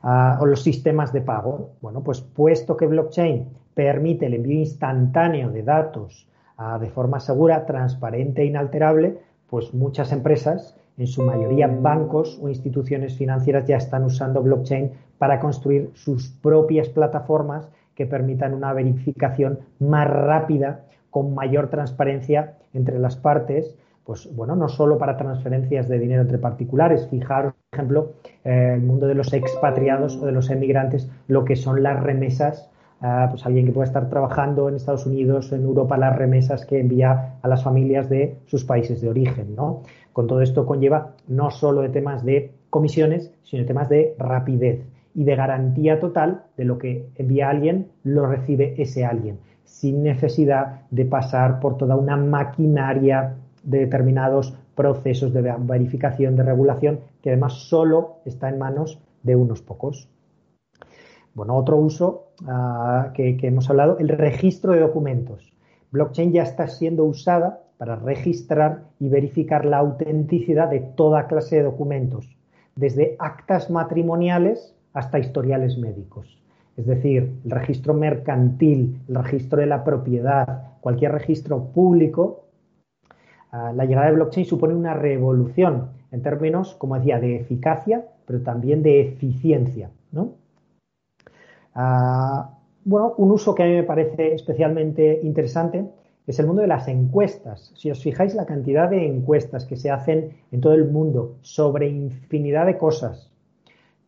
[0.02, 1.72] Ah, o los sistemas de pago.
[1.80, 7.66] Bueno, pues puesto que blockchain permite el envío instantáneo de datos ah, de forma segura,
[7.66, 14.04] transparente e inalterable, pues muchas empresas, en su mayoría bancos o instituciones financieras, ya están
[14.04, 21.68] usando blockchain para construir sus propias plataformas que permitan una verificación más rápida con mayor
[21.68, 23.76] transparencia entre las partes,
[24.08, 28.80] pues bueno, no solo para transferencias de dinero entre particulares, fijaros, por ejemplo, eh, el
[28.80, 32.70] mundo de los expatriados o de los emigrantes, lo que son las remesas,
[33.02, 36.80] ah, pues alguien que pueda estar trabajando en Estados Unidos, en Europa, las remesas que
[36.80, 39.82] envía a las familias de sus países de origen, ¿no?
[40.14, 44.86] Con todo esto conlleva no solo de temas de comisiones, sino de temas de rapidez
[45.14, 49.38] y de garantía total de lo que envía alguien, lo recibe ese alguien
[49.68, 57.00] sin necesidad de pasar por toda una maquinaria de determinados procesos de verificación, de regulación,
[57.22, 60.08] que además solo está en manos de unos pocos.
[61.34, 65.52] Bueno, otro uso ah, que, que hemos hablado, el registro de documentos.
[65.90, 71.62] Blockchain ya está siendo usada para registrar y verificar la autenticidad de toda clase de
[71.62, 72.36] documentos,
[72.74, 76.42] desde actas matrimoniales hasta historiales médicos.
[76.78, 82.44] Es decir, el registro mercantil, el registro de la propiedad, cualquier registro público,
[83.50, 88.42] ah, la llegada de blockchain supone una revolución en términos, como decía, de eficacia, pero
[88.42, 89.90] también de eficiencia.
[91.74, 92.50] Ah,
[92.84, 95.84] bueno, un uso que a mí me parece especialmente interesante
[96.28, 97.72] es el mundo de las encuestas.
[97.74, 101.88] Si os fijáis la cantidad de encuestas que se hacen en todo el mundo sobre
[101.88, 103.32] infinidad de cosas,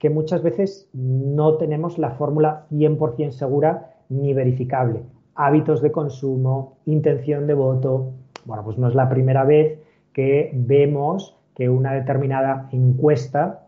[0.01, 5.03] que muchas veces no tenemos la fórmula 100% segura ni verificable.
[5.35, 8.15] Hábitos de consumo, intención de voto.
[8.47, 9.79] Bueno, pues no es la primera vez
[10.13, 13.67] que vemos que una determinada encuesta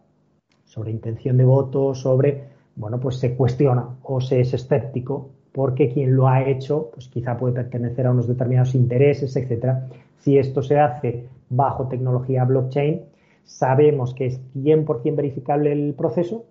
[0.64, 2.44] sobre intención de voto, sobre,
[2.76, 7.36] bueno, pues se cuestiona o se es escéptico porque quien lo ha hecho, pues quizá
[7.36, 9.86] puede pertenecer a unos determinados intereses, etcétera.
[10.16, 13.02] Si esto se hace bajo tecnología blockchain,
[13.44, 16.46] sabemos que es 100% verificable el proceso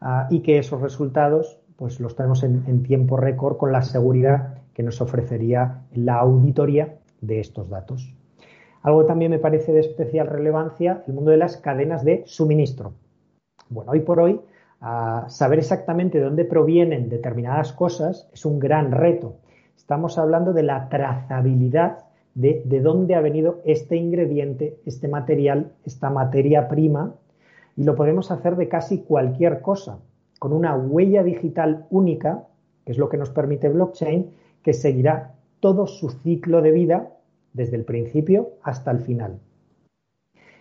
[0.00, 4.82] ah, y que esos resultados pues los tenemos en, tiempo récord con la seguridad que
[4.82, 8.12] nos ofrecería la auditoría de estos datos.
[8.82, 12.94] Algo también me parece de especial relevancia, el mundo de las cadenas de suministro.
[13.68, 14.40] Bueno, hoy por hoy,
[14.80, 19.36] ah, saber exactamente de dónde provienen determinadas cosas es un gran reto.
[19.76, 26.68] Estamos hablando de la trazabilidad de, dónde ha venido este ingrediente, este material, esta materia
[26.68, 27.14] prima,
[27.76, 29.98] y lo podemos hacer de casi cualquier cosa,
[30.38, 32.44] con una huella digital única,
[32.84, 34.30] que es lo que nos permite blockchain,
[34.62, 37.10] que seguirá todo su ciclo de vida
[37.52, 39.40] desde el principio hasta el final.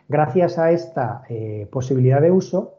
[0.09, 2.77] Gracias a esta eh, posibilidad de uso,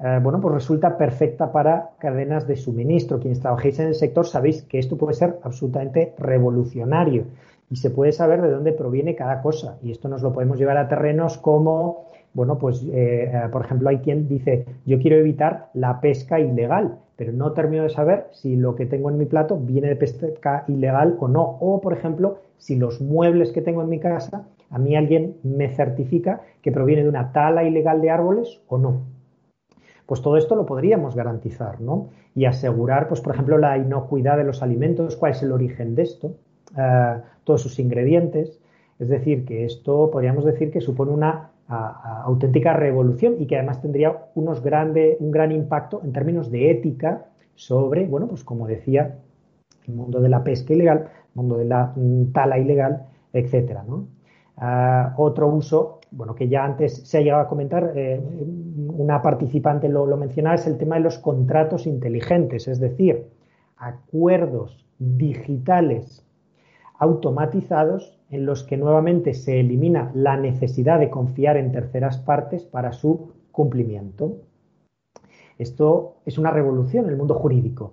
[0.00, 3.20] eh, bueno, pues resulta perfecta para cadenas de suministro.
[3.20, 7.26] Quienes trabajéis en el sector sabéis que esto puede ser absolutamente revolucionario
[7.74, 9.78] y se puede saber de dónde proviene cada cosa.
[9.82, 13.88] Y esto nos lo podemos llevar a terrenos como, bueno, pues, eh, eh, por ejemplo,
[13.88, 18.54] hay quien dice, yo quiero evitar la pesca ilegal, pero no termino de saber si
[18.54, 21.42] lo que tengo en mi plato viene de pesca ilegal o no.
[21.58, 25.68] O, por ejemplo, si los muebles que tengo en mi casa, a mí alguien me
[25.70, 29.00] certifica que proviene de una tala ilegal de árboles o no.
[30.06, 32.10] Pues todo esto lo podríamos garantizar, ¿no?
[32.36, 36.02] Y asegurar, pues por ejemplo, la inocuidad de los alimentos, cuál es el origen de
[36.02, 36.36] esto,
[36.76, 38.58] eh, todos sus ingredientes.
[38.98, 44.26] Es decir, que esto podríamos decir que supone una auténtica revolución y que además tendría
[44.34, 49.18] unos grande, un gran impacto en términos de ética sobre, bueno, pues como decía,
[49.86, 53.84] el mundo de la pesca ilegal, el mundo de la mm, tala ilegal, etcétera.
[54.56, 58.20] Ah, otro uso, bueno, que ya antes se ha llegado a comentar, eh,
[58.96, 63.26] una participante lo, lo mencionaba, es el tema de los contratos inteligentes, es decir,
[63.76, 66.23] acuerdos digitales
[67.04, 72.92] automatizados en los que nuevamente se elimina la necesidad de confiar en terceras partes para
[72.92, 74.38] su cumplimiento.
[75.58, 77.92] Esto es una revolución en el mundo jurídico.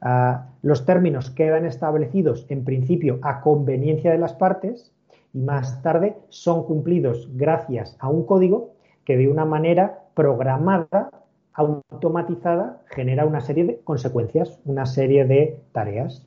[0.00, 4.92] Ah, los términos quedan establecidos en principio a conveniencia de las partes
[5.32, 11.10] y más tarde son cumplidos gracias a un código que de una manera programada,
[11.52, 16.24] automatizada, genera una serie de consecuencias, una serie de tareas.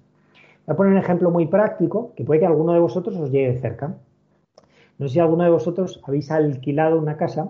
[0.68, 3.58] Voy a poner un ejemplo muy práctico que puede que alguno de vosotros os llegue
[3.58, 3.96] cerca.
[4.98, 7.48] No sé si alguno de vosotros habéis alquilado una casa,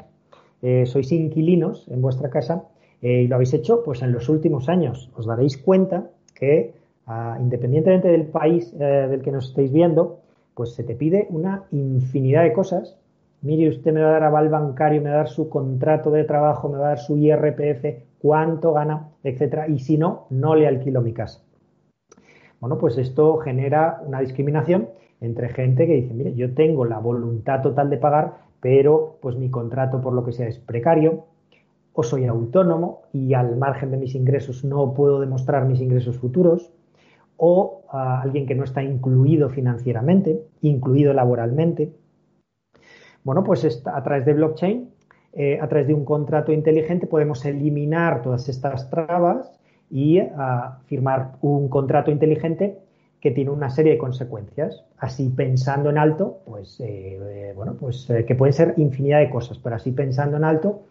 [0.61, 2.65] eh, sois inquilinos en vuestra casa
[3.01, 5.09] eh, y lo habéis hecho pues en los últimos años.
[5.15, 6.76] Os daréis cuenta que
[7.07, 10.20] ah, independientemente del país eh, del que nos estéis viendo,
[10.53, 12.99] pues se te pide una infinidad de cosas.
[13.41, 16.24] Mire, usted me va a dar aval bancario, me va a dar su contrato de
[16.24, 19.68] trabajo, me va a dar su IRPF, cuánto gana, etcétera.
[19.68, 21.47] Y si no, no le alquilo mi casa.
[22.60, 24.89] Bueno, pues esto genera una discriminación
[25.22, 29.49] entre gente que dice, mire, yo tengo la voluntad total de pagar, pero pues mi
[29.49, 31.26] contrato por lo que sea es precario,
[31.93, 36.72] o soy autónomo y al margen de mis ingresos no puedo demostrar mis ingresos futuros,
[37.38, 41.93] o a alguien que no está incluido financieramente, incluido laboralmente.
[43.24, 44.89] Bueno, pues a través de blockchain,
[45.34, 49.57] eh, a través de un contrato inteligente, podemos eliminar todas estas trabas
[49.89, 50.21] y
[50.85, 52.77] firmar un contrato inteligente
[53.19, 54.83] que tiene una serie de consecuencias.
[54.97, 59.59] Así pensando en alto, pues eh, eh, bueno, pues que pueden ser infinidad de cosas,
[59.59, 60.81] pero así pensando en alto,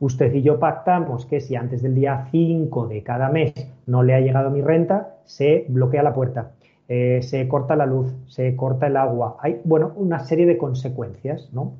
[0.00, 3.52] usted y yo pactamos que si antes del día 5 de cada mes
[3.86, 6.52] no le ha llegado mi renta, se bloquea la puerta,
[6.88, 9.36] eh, se corta la luz, se corta el agua.
[9.40, 11.74] Hay, bueno, una serie de consecuencias, ¿no?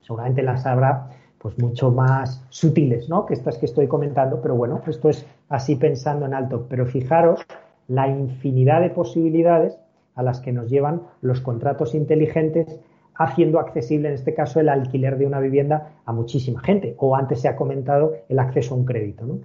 [0.00, 1.10] Seguramente las habrá
[1.42, 3.26] pues mucho más sutiles, ¿no?
[3.26, 6.66] Que estas que estoy comentando, pero bueno, esto es así pensando en alto.
[6.70, 7.44] Pero fijaros
[7.88, 9.76] la infinidad de posibilidades
[10.14, 12.78] a las que nos llevan los contratos inteligentes
[13.16, 16.94] haciendo accesible, en este caso, el alquiler de una vivienda a muchísima gente.
[16.98, 19.40] O antes se ha comentado el acceso a un crédito, ¿no?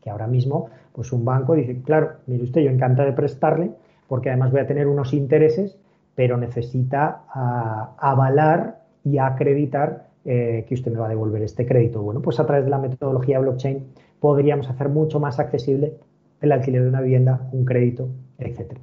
[0.00, 3.70] Que ahora mismo, pues un banco dice, claro, mire usted, yo encanta de prestarle,
[4.08, 5.78] porque además voy a tener unos intereses,
[6.16, 12.02] pero necesita ah, avalar y acreditar eh, que usted me va a devolver este crédito.
[12.02, 13.86] Bueno, pues a través de la metodología blockchain
[14.20, 15.94] podríamos hacer mucho más accesible
[16.40, 18.08] el alquiler de una vivienda, un crédito,
[18.38, 18.80] etcétera.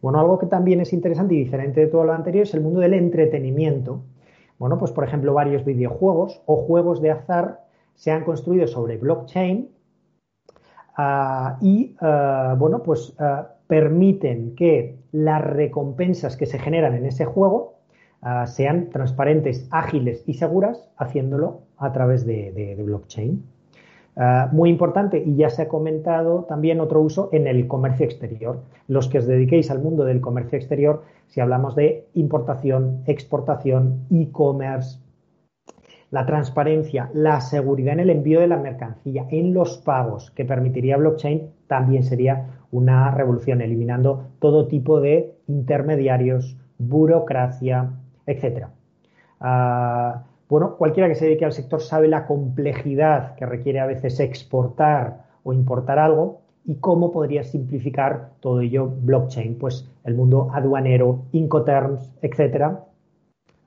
[0.00, 2.80] Bueno, algo que también es interesante y diferente de todo lo anterior es el mundo
[2.80, 4.02] del entretenimiento.
[4.58, 9.68] Bueno, pues por ejemplo, varios videojuegos o juegos de azar se han construido sobre blockchain
[10.96, 17.26] ah, y, ah, bueno, pues ah, permiten que las recompensas que se generan en ese
[17.26, 17.79] juego
[18.46, 23.44] sean transparentes, ágiles y seguras, haciéndolo a través de blockchain.
[24.16, 28.60] Ah, muy importante y ya se ha comentado también otro uso en el comercio exterior.
[28.88, 34.98] Los que os dediquéis al mundo del comercio exterior, si hablamos de importación, exportación, e-commerce,
[36.10, 40.96] la transparencia, la seguridad en el envío de la mercancía, en los pagos que permitiría
[40.96, 47.92] blockchain, también sería una revolución, eliminando todo tipo de intermediarios, burocracia,
[48.30, 48.70] etcétera.
[49.40, 54.18] Ah, bueno, cualquiera que se dedique al sector sabe la complejidad que requiere a veces
[54.20, 61.22] exportar o importar algo y cómo podría simplificar todo ello blockchain, pues el mundo aduanero,
[61.32, 62.84] Incoterms, etcétera.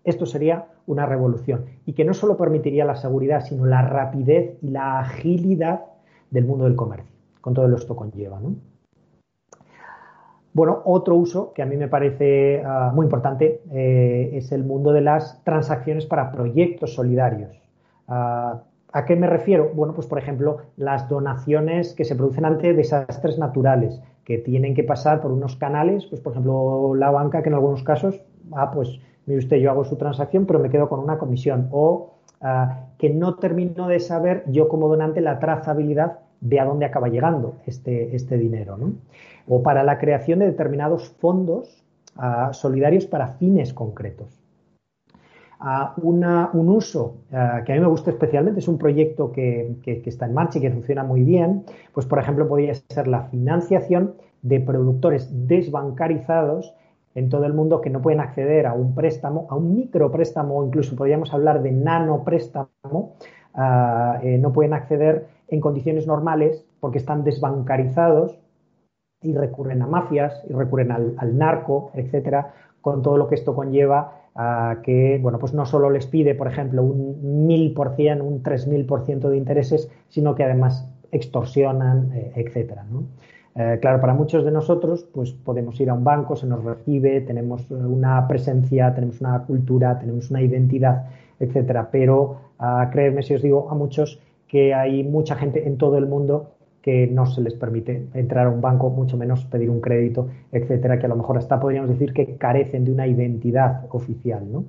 [0.03, 4.69] Esto sería una revolución y que no solo permitiría la seguridad, sino la rapidez y
[4.69, 5.85] la agilidad
[6.29, 7.09] del mundo del comercio,
[7.41, 8.39] con todo lo que esto conlleva.
[8.39, 8.55] ¿no?
[10.53, 14.93] Bueno, otro uso que a mí me parece ah, muy importante eh, es el mundo
[14.93, 17.59] de las transacciones para proyectos solidarios.
[18.07, 19.71] Ah, ¿A qué me refiero?
[19.73, 24.83] Bueno, pues por ejemplo, las donaciones que se producen ante desastres naturales, que tienen que
[24.83, 28.99] pasar por unos canales, pues por ejemplo, la banca, que en algunos casos, ah, pues
[29.25, 31.67] mire usted, yo hago su transacción, pero me quedo con una comisión.
[31.71, 36.85] O ah, que no termino de saber yo como donante la trazabilidad de a dónde
[36.85, 38.77] acaba llegando este, este dinero.
[38.77, 38.93] ¿no?
[39.47, 41.83] O para la creación de determinados fondos
[42.17, 44.39] ah, solidarios para fines concretos.
[45.65, 50.33] a un uso que a mí me gusta especialmente, es un proyecto que, está en
[50.33, 51.63] marcha y que funciona muy bien,
[51.93, 56.75] pues por ejemplo podría ser la financiación de productores desbancarizados
[57.15, 60.95] en todo el mundo que no pueden acceder a un préstamo, a un micropréstamo, incluso
[60.95, 63.13] podríamos hablar de nanopréstamo,
[64.23, 68.39] eh, no pueden acceder en condiciones normales porque están desbancarizados
[69.21, 73.55] y recurren a mafias y recurren al, al narco, etcétera, con todo lo que esto
[73.55, 74.23] conlleva
[74.81, 78.67] que, bueno, pues no solo les pide, por ejemplo, un mil por cien, un tres
[78.67, 82.83] mil por ciento de intereses, sino que además extorsionan, eh, etcétera,
[83.55, 87.21] eh, claro, para muchos de nosotros, pues podemos ir a un banco, se nos recibe,
[87.21, 91.05] tenemos eh, una presencia, tenemos una cultura, tenemos una identidad,
[91.39, 91.89] etcétera.
[91.91, 96.05] Pero uh, créanme si os digo a muchos que hay mucha gente en todo el
[96.05, 100.27] mundo que no se les permite entrar a un banco, mucho menos pedir un crédito,
[100.51, 104.65] etcétera, que a lo mejor hasta podríamos decir que carecen de una identidad oficial, ¿no?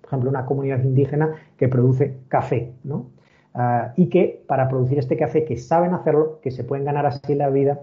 [0.00, 3.10] Por ejemplo, una comunidad indígena que produce café, ¿no?
[3.52, 7.34] Ah, y que para producir este café, que saben hacerlo, que se pueden ganar así
[7.34, 7.78] la vida,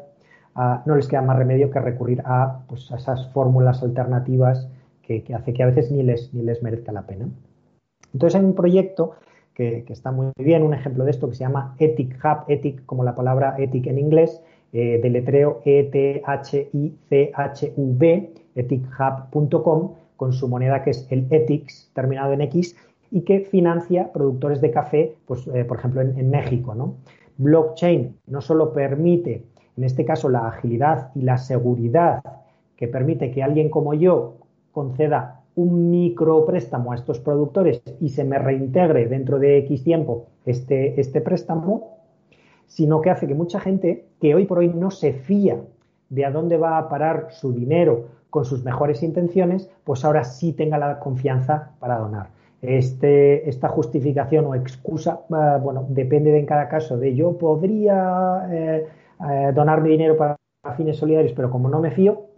[0.56, 4.68] ah, no les queda más remedio que recurrir a, pues, esas fórmulas alternativas
[5.04, 7.30] que, que, hace que a veces ni les, ni les merezca la pena.
[8.12, 9.14] Entonces hay un proyecto
[9.54, 10.64] que, está muy bien.
[10.64, 14.00] Un ejemplo de esto que se llama Ethic Hub, Ethic como la palabra ethic en
[14.00, 14.42] inglés,
[14.74, 16.34] eh, deletreo E-T-H-I-C-H-U-B,
[18.56, 22.76] ethichub.com, con su moneda que es el Ethics, terminado en X,
[23.12, 26.74] y que financia productores de café, pues, eh, por ejemplo, en, en México.
[26.74, 26.96] ¿no?
[27.38, 29.44] Blockchain no solo permite,
[29.76, 32.24] en este caso, la agilidad y la seguridad
[32.78, 34.38] que permite que alguien como yo
[34.72, 41.00] conceda un micropréstamo a estos productores y se me reintegre dentro de X tiempo este,
[41.00, 41.98] este préstamo,
[42.66, 45.62] sino que hace que mucha gente que hoy por hoy no se fía
[46.10, 50.54] de a dónde va a parar su dinero con sus mejores intenciones, pues ahora sí
[50.54, 52.30] tenga la confianza para donar.
[52.62, 58.48] Este, esta justificación o excusa, eh, bueno, depende de en cada caso de yo podría
[58.52, 58.88] eh,
[59.30, 60.38] eh, donar mi dinero para
[60.78, 62.31] fines solidarios, pero como no me fío,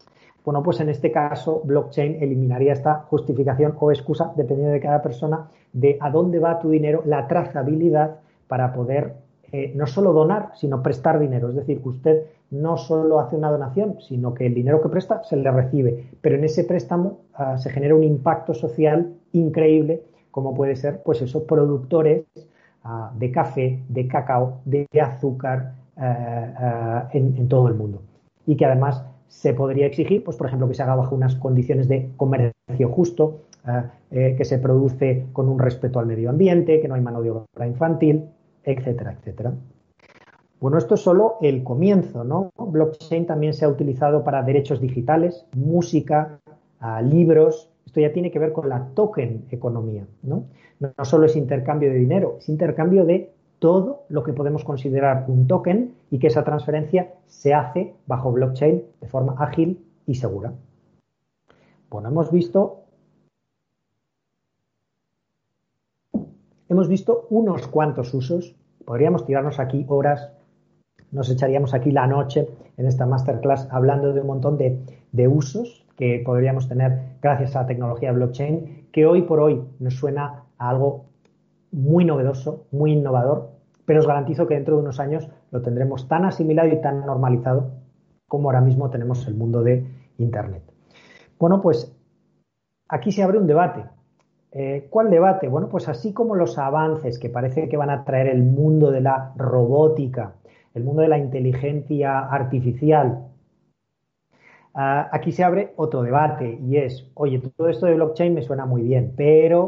[0.43, 5.47] bueno, pues en este caso, blockchain eliminaría esta justificación o excusa, dependiendo de cada persona,
[5.71, 8.17] de a dónde va tu dinero, la trazabilidad
[8.47, 9.13] para poder
[9.53, 11.49] eh, no solo donar, sino prestar dinero.
[11.49, 15.23] Es decir, que usted no solo hace una donación, sino que el dinero que presta
[15.23, 16.09] se le recibe.
[16.21, 21.21] Pero en ese préstamo ah, se genera un impacto social increíble, como puede ser, pues
[21.21, 22.25] esos productores
[22.83, 26.53] ah, de café, de cacao, de, azúcar eh,
[27.13, 28.01] eh, en todo el mundo.
[28.45, 31.87] Y que además se podría exigir, pues por ejemplo, que se haga bajo unas condiciones
[31.87, 36.87] de comercio justo, eh, eh, que se produce con un respeto al medio ambiente, que
[36.87, 38.25] no hay mano de obra infantil,
[38.63, 39.51] etcétera, etcétera.
[40.61, 42.51] Bueno, esto es solo el comienzo, ¿no?
[42.55, 46.39] Blockchain también se ha utilizado para derechos digitales, música,
[47.03, 47.69] libros.
[47.85, 50.45] Esto ya tiene que ver con la token economía, ¿no?
[50.79, 53.32] No solo es intercambio de dinero, es intercambio de
[53.63, 58.83] todo lo que podemos considerar un token y que esa transferencia se hace bajo blockchain
[58.99, 60.51] de forma ágil y segura.
[61.89, 62.81] Bueno, hemos visto
[66.67, 68.53] hemos visto unos cuantos usos.
[68.83, 70.33] Podríamos tirarnos aquí horas,
[71.13, 74.77] nos echaríamos aquí la noche en esta masterclass hablando de un montón de,
[75.13, 79.93] de usos que podríamos tener gracias a la tecnología blockchain, que hoy por hoy nos
[79.93, 81.05] suena a algo
[81.71, 83.52] muy novedoso, muy innovador,
[83.85, 87.71] pero os garantizo que dentro de unos años lo tendremos tan asimilado y tan normalizado
[88.27, 89.85] como ahora mismo tenemos el mundo de
[90.17, 90.63] Internet.
[91.39, 91.95] Bueno, pues
[92.87, 93.85] aquí se abre un debate.
[94.51, 95.47] Eh, ¿Cuál debate?
[95.47, 99.01] Bueno, pues así como los avances que parece que van a traer el mundo de
[99.01, 100.35] la robótica,
[100.73, 103.27] el mundo de la inteligencia artificial,
[104.75, 108.65] ah, aquí se abre otro debate y es, oye, todo esto de blockchain me suena
[108.65, 109.65] muy bien, pero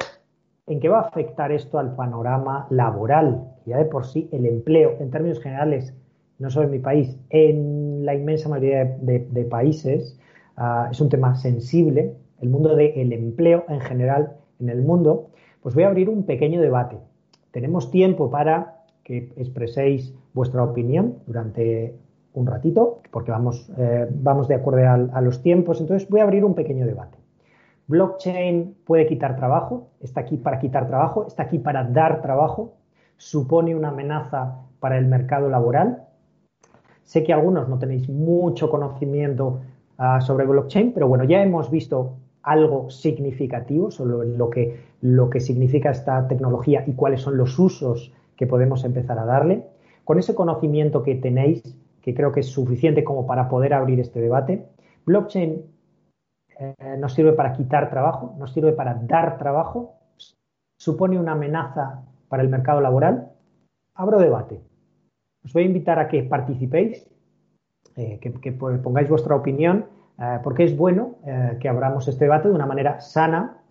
[0.67, 3.53] ¿En qué va a afectar esto al panorama laboral?
[3.67, 5.93] Ya de por sí el empleo, en términos generales,
[6.39, 10.19] no solo en mi país, en la inmensa mayoría de, países,
[10.57, 12.15] ah, es un tema sensible.
[12.41, 15.29] El mundo del empleo en general en el mundo,
[15.61, 16.97] pues voy a abrir un pequeño debate.
[17.51, 21.93] Tenemos tiempo para que expreséis vuestra opinión durante
[22.33, 25.79] un ratito, porque vamos, eh, vamos de acuerdo a los tiempos.
[25.79, 27.19] Entonces voy a abrir un pequeño debate.
[27.87, 32.73] Blockchain puede quitar trabajo, está aquí para quitar trabajo, está aquí para dar trabajo,
[33.17, 36.03] supone una amenaza para el mercado laboral.
[37.03, 39.61] Sé que algunos no tenéis mucho conocimiento
[39.99, 45.39] ah, sobre blockchain, pero bueno, ya hemos visto algo significativo sobre lo que, lo que
[45.39, 49.63] significa esta tecnología y cuáles son los usos que podemos empezar a darle.
[50.03, 51.61] Con ese conocimiento que tenéis,
[52.01, 54.65] que creo que es suficiente como para poder abrir este debate,
[55.05, 55.74] blockchain
[56.59, 59.95] eh, nos sirve para quitar trabajo, nos sirve para dar trabajo,
[60.77, 63.31] supone una amenaza para el mercado laboral?
[63.93, 64.61] Abro debate.
[65.43, 67.07] Os voy a invitar a que participéis,
[67.95, 69.85] eh, que, pongáis vuestra opinión,
[70.19, 73.61] eh, porque es bueno eh, que abramos este debate de una manera sana.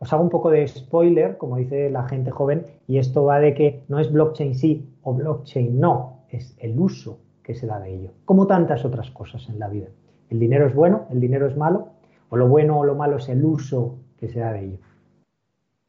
[0.00, 3.54] os hago un poco de spoiler, como dice la gente joven, y esto va de
[3.54, 7.94] que no es blockchain sí o blockchain no, es el uso que se da de
[7.94, 9.86] ello, como tantas otras cosas en la vida.
[10.30, 11.88] El dinero es bueno, el dinero es malo,
[12.30, 14.78] o lo bueno o lo malo es el uso que se da de ello.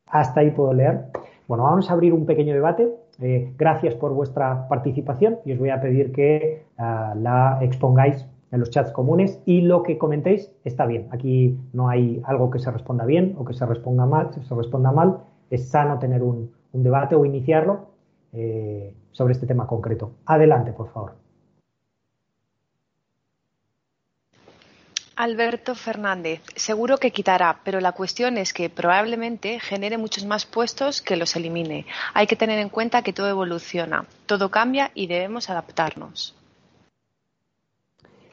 [0.08, 1.06] Hasta ahí puedo leer.
[1.48, 2.90] Bueno, vamos a abrir un pequeño debate.
[3.22, 8.60] Eh, gracias por vuestra participación y os voy a pedir que ah, la expongáis en
[8.60, 11.08] los chats comunes y lo que comentéis está bien.
[11.12, 14.30] Aquí no hay algo que se responda bien o que se responda mal.
[14.34, 15.20] Si se responda mal,
[15.50, 17.88] es sano tener un, debate o iniciarlo
[18.34, 20.12] eh, sobre este tema concreto.
[20.26, 21.25] Adelante, por favor.
[25.18, 31.02] Alberto Fernández, seguro que quitará, pero la cuestión es que probablemente genere muchos más puestos
[31.02, 31.86] que los elimine.
[32.14, 36.36] Hay que tener en cuenta que todo evoluciona, todo cambia y debemos adaptarnos.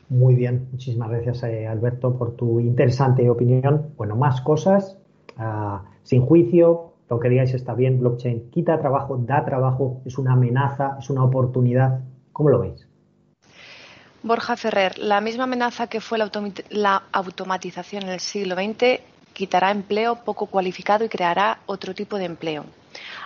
[0.08, 3.94] Muy bien, muchísimas gracias eh, Alberto por tu interesante opinión.
[3.96, 4.98] Bueno, más cosas,
[5.38, 10.32] ah, sin juicio, lo que digáis está bien, blockchain quita trabajo, da trabajo, es una
[10.32, 12.00] amenaza, es una oportunidad.
[12.32, 12.88] ¿Cómo lo veis?
[14.24, 19.00] Borja Ferrer, la misma amenaza que fue la, automatización en el siglo XX
[19.32, 22.64] quitará empleo poco cualificado y creará otro tipo de empleo.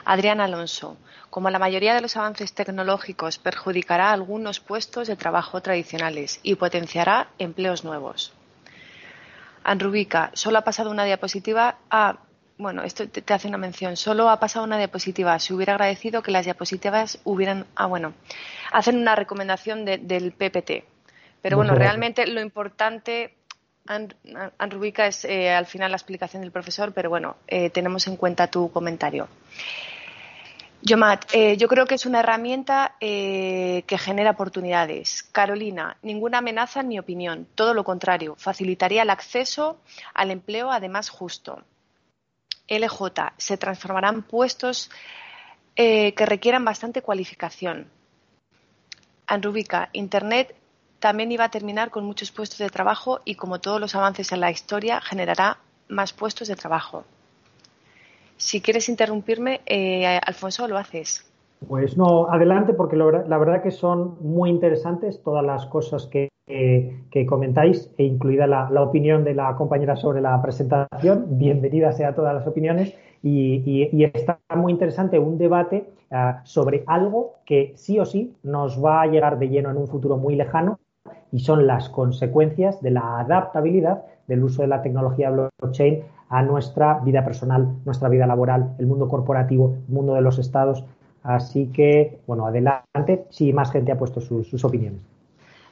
[0.07, 0.97] Adrián Alonso,
[1.29, 7.29] como la mayoría de los avances tecnológicos, perjudicará algunos puestos de trabajo tradicionales y potenciará
[7.39, 8.33] empleos nuevos.
[9.65, 11.77] Anrubica, solo ha pasado una diapositiva.
[11.91, 12.17] Ah,
[12.59, 13.97] bueno, esto te, hace una mención.
[13.97, 15.39] Solo ha pasado una diapositiva.
[15.39, 17.67] Se hubiera agradecido que las diapositivas hubieran.
[17.75, 18.15] Ah, bueno.
[18.73, 20.85] Hacen una recomendación del PPT.
[21.43, 23.35] Pero bueno, realmente lo importante,
[24.59, 28.49] Anrubica, es eh, al final la explicación del profesor, pero bueno, eh, tenemos en cuenta
[28.49, 29.29] tu comentario.
[30.83, 35.23] Yomat, eh, yo creo que es una herramienta que genera oportunidades.
[35.31, 39.79] Carolina, ninguna amenaza ni opinión, todo lo contrario, facilitaría el acceso
[40.15, 41.63] al empleo además justo.
[42.69, 44.91] LJ, se transformarán puestos
[45.75, 47.91] que requieran bastante cualificación.
[49.27, 50.55] Anrubica, Internet
[50.99, 54.41] también iba a terminar con muchos puestos de trabajo y, como todos los avances en
[54.41, 55.59] la historia, generará
[55.89, 57.05] más puestos de trabajo.
[58.37, 61.31] Si quieres interrumpirme, eh, Alfonso, lo haces.
[61.67, 66.29] Pues no, adelante, porque la verdad que son muy interesantes todas las cosas que,
[67.27, 71.39] comentáis, e incluida la, opinión de la compañera sobre la presentación.
[71.39, 72.95] Bienvenida sea todas las opiniones.
[73.23, 79.03] Y, está muy interesante un debate ah, sobre algo que sí o sí nos va
[79.03, 80.79] a llegar de lleno en un futuro muy lejano
[81.33, 87.01] y son las consecuencias de la adaptabilidad del uso de la tecnología blockchain a nuestra
[87.01, 90.85] vida personal, nuestra vida laboral, el mundo corporativo, el mundo de los estados.
[91.23, 95.01] Así que, bueno, adelante si más gente ha puesto sus, opiniones.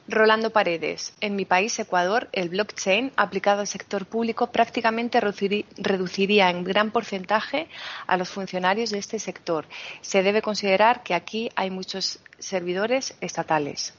[0.07, 1.15] Rolando Paredes.
[1.21, 7.69] En mi país, Ecuador, el blockchain aplicado al sector público prácticamente reduciría en gran porcentaje
[8.07, 9.67] a los funcionarios de este sector.
[10.03, 13.95] Se debe considerar que aquí hay muchos servidores estatales.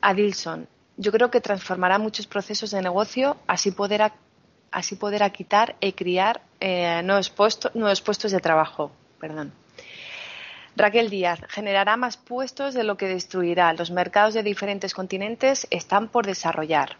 [0.00, 4.12] Adilson, yo creo que transformará muchos procesos de negocio, así poder
[4.72, 4.98] así
[5.32, 7.32] quitar y criar eh, nuevos,
[7.74, 8.90] nuevos puestos de trabajo.
[9.20, 9.52] Perdón.
[10.78, 13.72] Raquel Díaz, generará más puestos de lo que destruirá.
[13.72, 16.96] Los mercados de diferentes continentes están por desarrollar.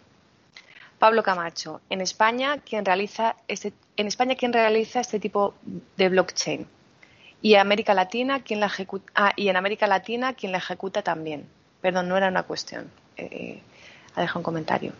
[0.99, 5.53] Pablo Camacho, en España, quien realiza este, en España, ¿quién realiza este tipo
[5.95, 6.67] de blockchain?
[7.41, 8.69] Y, América Latina, ¿quién la
[9.15, 11.47] ah, y en América Latina, quien la ejecuta también.
[11.79, 12.91] Perdón, no era una cuestión.
[13.15, 13.61] Eh,
[14.13, 14.91] ha dejado un comentario.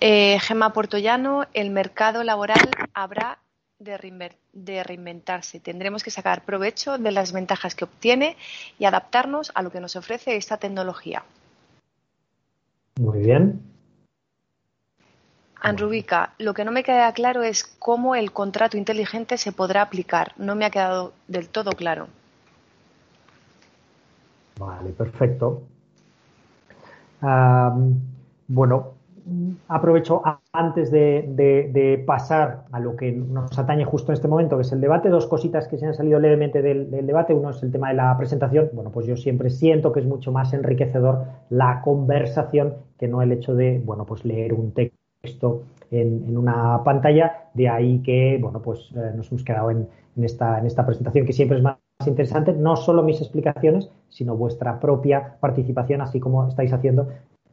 [0.00, 3.38] Eh, Gemma Portollano, el mercado laboral habrá
[3.78, 5.60] de, reinventarse.
[5.60, 8.36] Tendremos que sacar provecho de las ventajas que obtiene
[8.78, 11.24] y adaptarnos a lo que nos ofrece esta tecnología.
[12.98, 13.60] Muy bien.
[15.60, 20.32] Anrubica, lo que no me queda claro es cómo el contrato inteligente se podrá aplicar.
[20.36, 22.08] No me ha quedado del todo claro.
[24.58, 25.62] Vale, perfecto.
[28.48, 28.95] bueno,
[29.68, 30.22] aprovecho
[30.52, 34.80] antes de, pasar a lo que nos atañe justo en este momento, que es el
[34.80, 37.34] debate, dos cositas que se han salido levemente del, debate.
[37.34, 38.70] Uno es el tema de la presentación.
[38.72, 43.32] Bueno, pues yo siempre siento que es mucho más enriquecedor la conversación que no el
[43.32, 47.48] hecho de, bueno, pues leer un texto en, una pantalla.
[47.54, 49.88] De ahí que, bueno, pues eh, nos hemos quedado en,
[50.22, 54.78] esta, en esta presentación, que siempre es más interesante, no solo mis explicaciones, sino vuestra
[54.78, 57.08] propia participación, así como estáis haciendo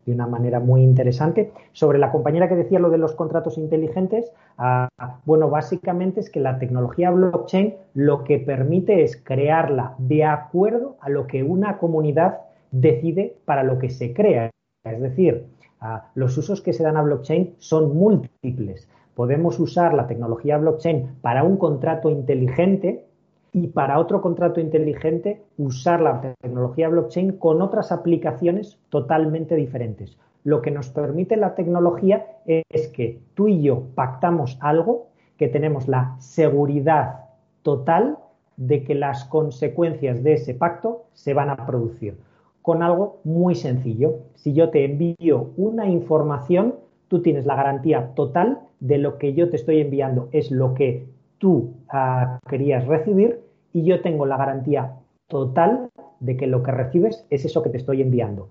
[0.06, 1.51] de una manera muy interesante.
[1.72, 4.89] Sobre la compañera que decía lo de los contratos inteligentes, ah,
[5.26, 11.10] bueno, básicamente es que la tecnología blockchain lo que permite es crearla de acuerdo a
[11.10, 12.39] lo que una comunidad
[12.72, 14.49] decide para lo que se crea.
[14.84, 15.45] Es decir,
[15.80, 18.89] ah, los usos que se dan a blockchain son múltiples.
[19.16, 23.06] Podemos usar la tecnología blockchain para un contrato inteligente
[23.54, 30.18] y para otro contrato inteligente usar la tecnología blockchain con otras aplicaciones totalmente diferentes.
[30.43, 35.88] Lo que nos permite la tecnología es que tú y yo pactamos algo que tenemos
[35.88, 37.26] la seguridad
[37.62, 38.18] total
[38.58, 42.18] de que las consecuencias de ese pacto se van a producir.
[42.62, 44.20] Con algo muy sencillo.
[44.36, 46.76] Si yo te envío una información,
[47.08, 51.08] tú tienes la garantía total de lo que yo te estoy enviando es lo que
[51.38, 53.43] tú ah, querías recibir
[53.74, 54.93] y yo tengo la garantía
[55.28, 58.49] total de que lo que recibes es eso que te estoy enviando.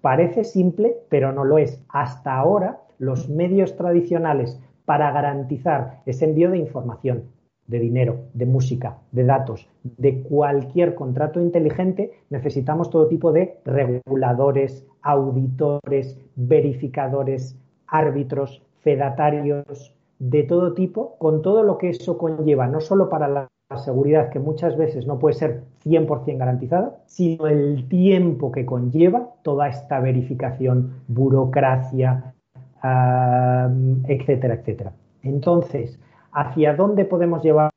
[0.00, 1.84] Parece simple, pero no lo es.
[1.88, 7.24] Hasta ahora, los medios tradicionales para garantizar ese envío de información,
[7.66, 14.84] de dinero, de música, de datos, de cualquier contrato inteligente, necesitamos todo tipo de reguladores,
[15.02, 17.56] auditores, verificadores,
[17.86, 23.51] árbitros, fedatarios, de todo tipo, con todo lo que eso conlleva, no solo para la
[23.78, 29.68] seguridad que muchas veces no puede ser 100% garantizada, sino el tiempo que conlleva toda
[29.68, 32.34] esta verificación, burocracia,
[32.82, 34.92] etcétera, etcétera.
[35.22, 35.98] Entonces,
[36.32, 37.70] ¿hacia dónde podemos llevar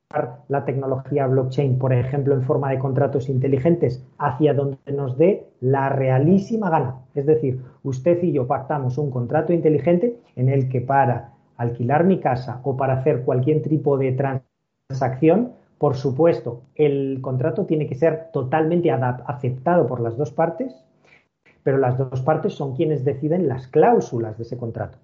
[0.48, 4.04] la tecnología blockchain, por ejemplo, en forma de contratos inteligentes?
[4.18, 6.96] Hacia donde nos dé la realísima gana.
[7.14, 12.20] Es decir, usted y yo pactamos un contrato inteligente en el que para alquilar mi
[12.20, 14.12] casa o para hacer cualquier tipo de
[14.90, 20.74] transacción, por supuesto, el contrato tiene que ser totalmente aceptado por las dos partes,
[21.64, 24.98] pero las dos partes son quienes deciden las cláusulas de ese contrato.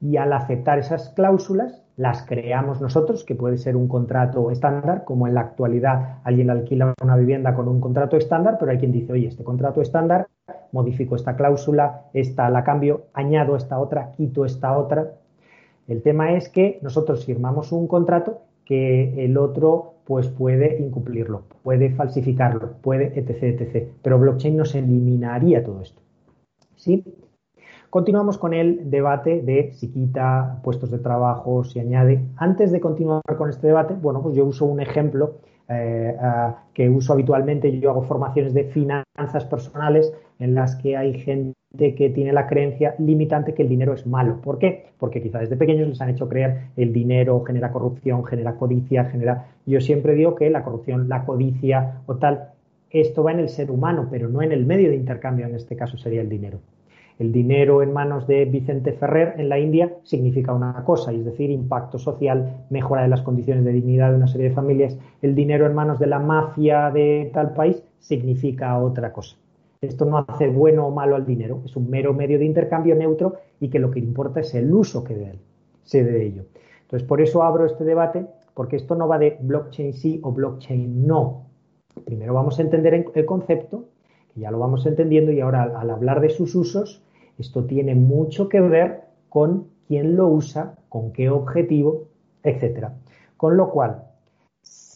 [0.00, 5.26] Y al aceptar esas cláusulas, las creamos nosotros, que puede ser un contrato estándar, como
[5.26, 9.12] en la actualidad alguien alquila una vivienda con un contrato estándar, pero hay quien dice,
[9.12, 10.28] oye, este contrato estándar,
[10.72, 15.12] modifico esta cláusula, esta la cambio, añado esta otra, quito esta otra.
[15.88, 21.90] El tema es que nosotros firmamos un contrato que el otro pues puede incumplirlo, puede
[21.90, 23.88] falsificarlo, puede etc, etc.
[24.02, 26.02] Pero blockchain nos eliminaría todo esto.
[26.76, 27.02] ¿Sí?
[27.90, 32.22] Continuamos con el debate de si quita puestos de trabajo, si añade.
[32.36, 35.38] Antes de continuar con este debate, bueno, pues yo uso un ejemplo
[35.68, 36.16] eh,
[36.74, 37.78] que uso habitualmente.
[37.80, 42.94] Yo hago formaciones de finanzas personales en las que hay gente que tiene la creencia
[42.98, 44.40] limitante que el dinero es malo.
[44.40, 44.86] ¿Por qué?
[44.98, 49.46] Porque quizá desde pequeños les han hecho creer el dinero genera corrupción, genera codicia, genera...
[49.66, 52.50] Yo siempre digo que la corrupción, la codicia o tal,
[52.90, 55.76] esto va en el ser humano, pero no en el medio de intercambio, en este
[55.76, 56.60] caso sería el dinero.
[57.18, 61.50] El dinero en manos de Vicente Ferrer en la India significa una cosa, es decir,
[61.50, 64.98] impacto social, mejora de las condiciones de dignidad de una serie de familias.
[65.22, 69.36] El dinero en manos de la mafia de tal país significa otra cosa.
[69.80, 73.34] Esto no hace bueno o malo al dinero, es un mero medio de intercambio neutro
[73.60, 75.38] y que lo que importa es el uso que
[75.84, 76.44] se dé de ello.
[76.82, 81.06] Entonces, por eso abro este debate, porque esto no va de blockchain sí o blockchain
[81.06, 81.46] no.
[82.04, 83.86] Primero vamos a entender el concepto,
[84.32, 87.02] que ya lo vamos entendiendo, y ahora al hablar de sus usos,
[87.38, 92.04] esto tiene mucho que ver con quién lo usa, con qué objetivo,
[92.42, 92.94] etcétera.
[93.36, 94.04] Con lo cual,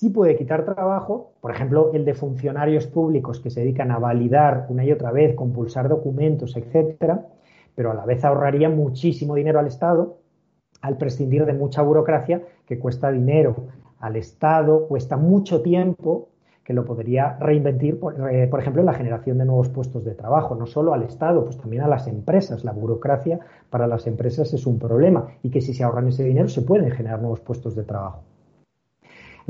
[0.01, 4.65] sí puede quitar trabajo, por ejemplo, el de funcionarios públicos que se dedican a validar
[4.71, 7.27] una y otra vez, compulsar documentos, etcétera,
[7.75, 10.17] pero a la vez ahorraría muchísimo dinero al Estado
[10.81, 13.67] al prescindir de mucha burocracia que cuesta dinero
[13.99, 16.31] al Estado, cuesta mucho tiempo
[16.65, 20.55] que lo podría reinventir, eh, por, ejemplo, en la generación de nuevos puestos de trabajo,
[20.55, 22.65] no solo al Estado, pues también a las empresas.
[22.65, 26.49] La burocracia para las empresas es un problema y que si se ahorran ese dinero
[26.49, 28.23] se pueden generar nuevos puestos de trabajo.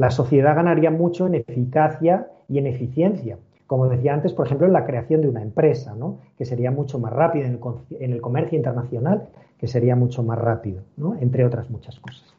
[0.01, 3.37] La sociedad ganaría mucho en eficacia y en eficiencia.
[3.67, 6.21] Como decía antes, por ejemplo, en la creación de una empresa, ¿no?
[6.39, 9.29] que sería mucho más rápida en el, comercio internacional,
[9.59, 11.17] que sería mucho más rápido, ¿no?
[11.17, 12.35] entre otras muchas cosas.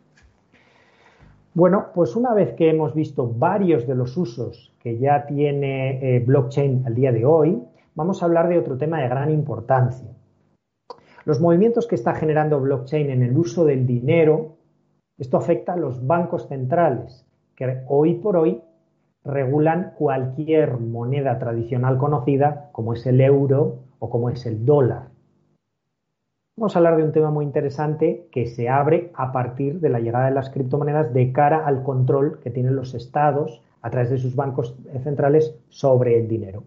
[1.54, 6.20] Bueno, pues una vez que hemos visto varios de los usos que ya tiene eh,
[6.20, 7.62] blockchain al día de hoy,
[7.94, 10.10] vamos a hablar de otro tema de gran importancia.
[11.26, 14.56] Los movimientos que está generando blockchain en el uso del dinero,
[15.20, 18.62] esto afecta a los bancos centrales, que hoy por hoy
[19.24, 25.10] regulan cualquier moneda tradicional conocida, como es el euro o como es el dólar.
[26.58, 30.00] Vamos a hablar de un tema muy interesante que se abre a partir de la
[30.00, 34.18] llegada de las criptomonedas de cara al control que tienen los estados a través de
[34.18, 36.64] sus bancos centrales sobre el dinero.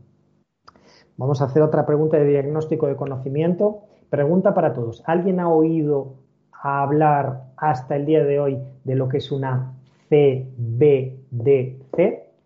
[1.17, 3.83] Vamos a hacer otra pregunta de diagnóstico de conocimiento.
[4.11, 5.03] Pregunta para todos.
[5.07, 6.15] ¿Alguien ha oído
[6.51, 9.74] hablar hasta el día de hoy de lo que es una
[10.15, 11.97] CBDC?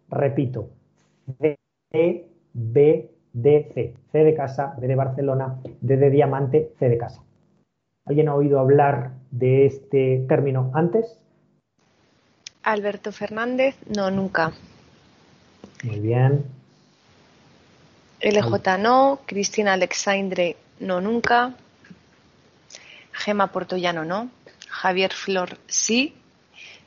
[0.08, 0.70] Repito,
[1.92, 3.12] CBDC.
[4.10, 7.22] C de casa, B de Barcelona, D de diamante, C de casa.
[8.06, 11.18] ¿Alguien ha oído hablar de este término antes?
[12.62, 14.52] Alberto Fernández, no, nunca.
[15.84, 16.46] Muy bien.
[18.22, 21.54] LJ no, Cristina Alexandre no, nunca.
[23.12, 24.30] Gema Portollano no,
[24.68, 26.14] Javier Flor sí,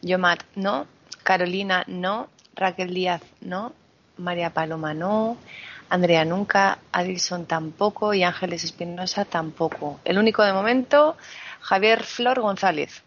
[0.01, 0.85] Yomat no,
[1.23, 3.73] Carolina no, Raquel Díaz no,
[4.17, 5.37] María Paloma no,
[5.89, 9.99] Andrea nunca, Adilson tampoco y Ángeles Espinosa tampoco.
[10.05, 11.15] El único de momento,
[11.59, 13.03] Javier Flor González.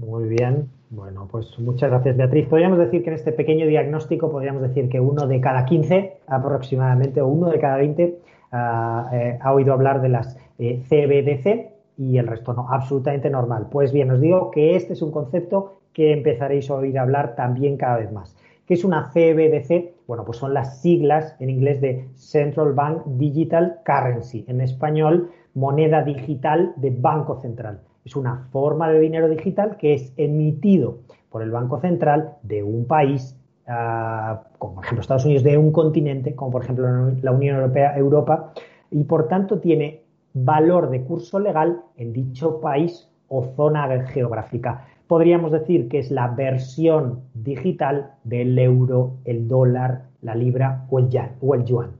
[0.00, 0.68] Muy bien.
[0.90, 2.48] Bueno, pues muchas gracias, Beatriz.
[2.48, 7.20] Podríamos decir que en este pequeño diagnóstico podríamos decir que uno de cada 15 aproximadamente
[7.20, 8.18] o uno de cada 20
[8.52, 12.68] ah, eh, ha oído hablar de las CBDC eh, y el resto no.
[12.70, 13.68] Absolutamente normal.
[13.70, 17.76] Pues bien, os digo que este es un concepto que empezaréis a oír hablar también
[17.76, 18.36] cada vez más.
[18.66, 20.06] ¿Qué es una CBDC?
[20.06, 26.04] Bueno, pues son las siglas en inglés de Central Bank Digital Currency, en español, moneda
[26.04, 27.80] digital de Banco Central.
[28.04, 30.98] Es una forma de dinero digital que es emitido
[31.30, 33.36] por el Banco Central de un país,
[33.66, 37.98] ah, como por ejemplo Estados Unidos, de un continente, como por ejemplo la Unión Europea,
[37.98, 38.52] Europa,
[38.92, 45.50] y por tanto tiene valor de curso legal en dicho país o zona geográfica podríamos
[45.50, 51.08] decir que es la versión digital del euro, el dólar, la libra o el,
[51.40, 51.90] o el yuan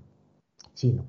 [0.74, 1.02] chino.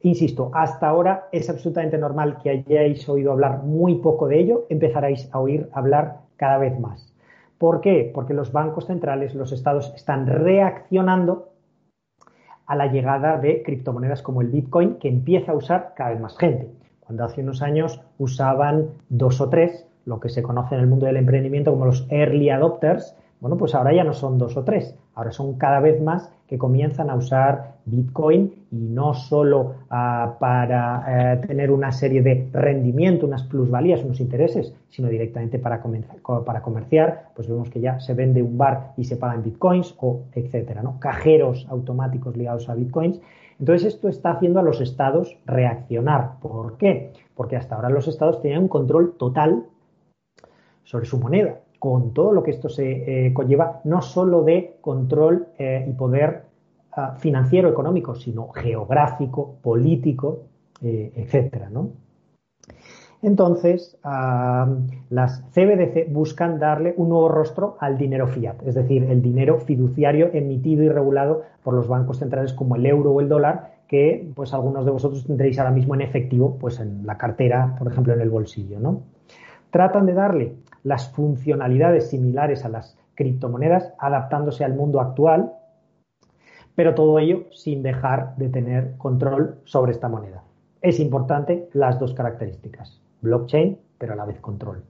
[0.00, 5.28] insisto, hasta ahora es absolutamente normal que hayáis oído hablar muy poco de ello, empezaréis
[5.32, 7.12] a oír hablar cada vez más.
[7.58, 8.10] ¿Por qué?
[8.14, 11.50] Porque los bancos centrales, los estados, están reaccionando
[12.66, 16.38] a la llegada de criptomonedas como el Bitcoin, que empieza a usar cada vez más
[16.38, 16.70] gente.
[17.00, 21.06] Cuando hace unos años usaban dos o tres, lo que se conoce en el mundo
[21.06, 24.96] del emprendimiento como los early adopters, bueno, pues ahora ya no son dos o tres,
[25.14, 31.34] ahora son cada vez más que comienzan a usar Bitcoin y no solo ah, para
[31.34, 35.82] eh, tener una serie de rendimiento, unas plusvalías, unos intereses, sino directamente para,
[36.44, 40.22] para comerciar, pues vemos que ya se vende un bar y se pagan Bitcoins o
[40.34, 40.98] etcétera, ¿no?
[40.98, 43.20] Cajeros automáticos ligados a Bitcoins.
[43.60, 46.38] Entonces esto está haciendo a los estados reaccionar.
[46.40, 47.12] ¿Por qué?
[47.34, 49.64] Porque hasta ahora los estados tenían un control total
[50.88, 55.48] sobre su moneda, con todo lo que esto se eh, conlleva, no solo de control
[55.58, 56.44] eh, y poder
[56.92, 60.44] ah, financiero, económico, sino geográfico, político,
[60.80, 61.70] eh, etcétera,
[63.20, 63.98] Entonces,
[65.10, 70.30] las CBDC buscan darle un nuevo rostro al dinero fiat, es decir, el dinero fiduciario
[70.32, 74.54] emitido y regulado por los bancos centrales como el euro o el dólar, que pues
[74.54, 78.22] algunos de vosotros tendréis ahora mismo en efectivo, pues en la cartera, por ejemplo, en
[78.22, 79.17] el bolsillo, ¿no?
[79.70, 85.52] Tratan de darle las funcionalidades similares a las criptomonedas, adaptándose al mundo actual,
[86.74, 90.44] pero todo ello sin dejar de tener control sobre esta moneda.
[90.80, 94.84] Es importante las dos características, blockchain, pero a la vez control.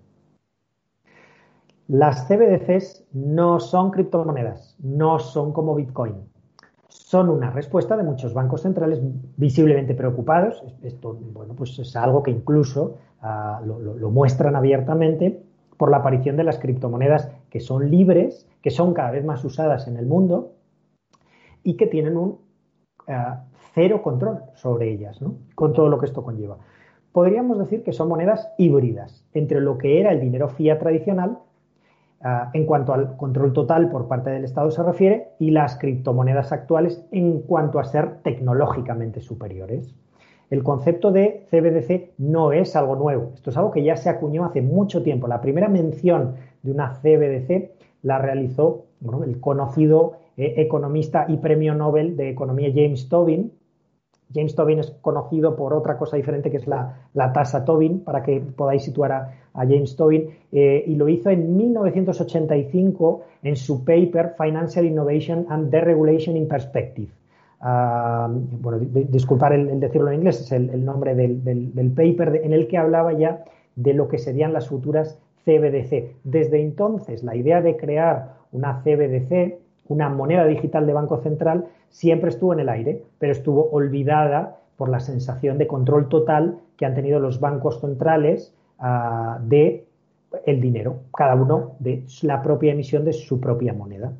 [1.88, 6.16] Las CBDCs no son criptomonedas, no son como Bitcoin.
[6.88, 9.00] Son una respuesta de muchos bancos centrales
[9.38, 10.62] visiblemente preocupados.
[10.82, 15.42] Esto, bueno, pues es algo que incluso lo muestran abiertamente
[15.78, 19.88] por la aparición de las criptomonedas que son libres, que son cada vez más usadas
[19.88, 20.52] en el mundo
[21.62, 22.38] y que tienen un
[23.06, 23.14] eh,
[23.72, 25.36] cero control sobre ellas, ¿no?
[25.54, 26.58] con todo lo que esto conlleva.
[27.12, 31.38] Podríamos decir que son monedas híbridas entre lo que era el dinero fiat tradicional
[32.24, 36.52] eh, en cuanto al control total por parte del Estado se refiere y las criptomonedas
[36.52, 39.94] actuales en cuanto a ser tecnológicamente superiores.
[40.50, 43.32] El concepto de CBDC no es algo nuevo.
[43.34, 45.28] Esto es algo que ya se acuñó hace mucho tiempo.
[45.28, 47.70] La primera mención de una CBDC
[48.02, 48.86] la realizó
[49.26, 53.52] el conocido eh, economista y premio Nobel de Economía James Tobin.
[54.32, 58.40] James Tobin es conocido por otra cosa diferente que es la, tasa Tobin, para que
[58.40, 64.84] podáis situar a, James Tobin, eh, y lo hizo en 1985 en su paper Financial
[64.84, 67.17] Innovation and Deregulation in Perspective
[67.60, 73.12] bueno, disculpar el, decirlo en inglés, es el, nombre del, paper en el que hablaba
[73.12, 73.44] ya
[73.76, 76.16] de lo que serían las futuras CBDC.
[76.24, 82.30] Desde entonces, la idea de crear una CBDC, una moneda digital de Banco Central, siempre
[82.30, 86.94] estuvo en el aire, pero estuvo olvidada por la sensación de control total que han
[86.94, 89.84] tenido los bancos centrales uh, de
[90.44, 94.12] el dinero, cada uno de la propia emisión de su propia moneda.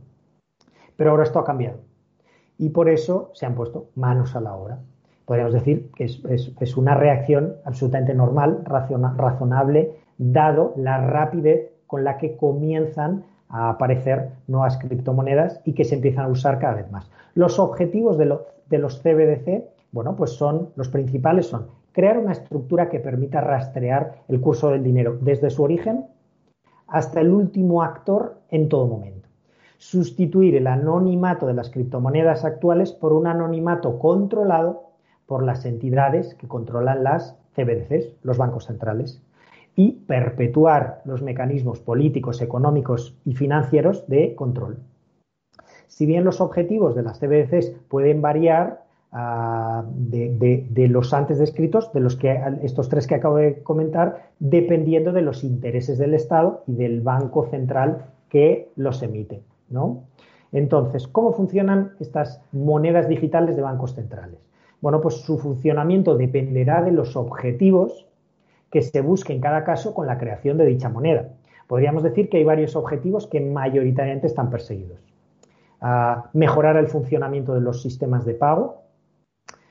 [0.96, 1.87] Pero ahora esto ha cambiado
[2.58, 4.78] y por eso se han puesto manos a la obra.
[5.24, 12.36] Podríamos decir que es, una reacción absolutamente normal, razonable, dado la rapidez con la que
[12.36, 17.10] comienzan a aparecer nuevas criptomonedas y que se empiezan a usar cada vez más.
[17.34, 18.26] Los objetivos de,
[18.78, 24.40] los CBDC, bueno, pues son los principales son crear una estructura que permita rastrear el
[24.40, 26.06] curso del dinero desde su origen
[26.86, 29.17] hasta el último actor en todo momento.
[29.78, 34.82] Sustituir el anonimato de las criptomonedas actuales por un anonimato controlado
[35.26, 39.22] por las entidades que controlan las CBDCs, los bancos centrales,
[39.76, 44.78] y perpetuar los mecanismos políticos, económicos y financieros de control.
[45.86, 52.00] Si bien los objetivos de las CBDCs pueden variar ah, de, los antes descritos, de
[52.00, 56.74] los que estos tres que acabo de comentar, dependiendo de los intereses del Estado y
[56.74, 59.42] del Banco Central que los emite.
[59.70, 60.04] ¿No?
[60.52, 64.38] Entonces, ¿cómo funcionan estas monedas digitales de bancos centrales?
[64.80, 68.06] Bueno, pues su funcionamiento dependerá de los objetivos
[68.70, 71.30] que se busque en cada caso con la creación de dicha moneda.
[71.66, 74.98] Podríamos decir que hay varios objetivos que mayoritariamente están perseguidos.
[75.80, 78.82] Ah, mejorar el funcionamiento de los sistemas de pago,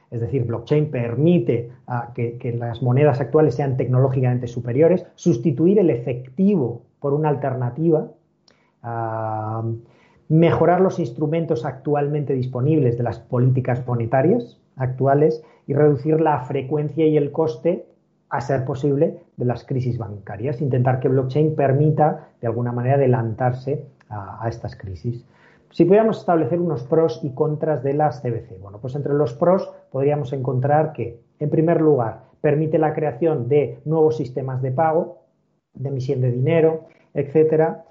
[0.10, 6.84] es decir, blockchain permite ah, que, las monedas actuales sean tecnológicamente superiores, sustituir el efectivo
[7.00, 8.10] por una alternativa,
[10.30, 17.18] mejorar los instrumentos actualmente disponibles de las políticas monetarias, actuales y reducir la frecuencia y
[17.18, 17.86] el coste,
[18.30, 20.62] a ser posible, de las crisis bancarias.
[20.62, 25.26] Intentar que blockchain permita, de alguna manera, adelantarse a, estas crisis.
[25.72, 29.70] Si pudiéramos establecer unos pros y contras de las CBC, bueno, pues entre los pros
[29.92, 35.24] podríamos encontrar que, en primer lugar, permite la creación de nuevos sistemas de pago,
[35.74, 37.86] de emisión de dinero, etcétera,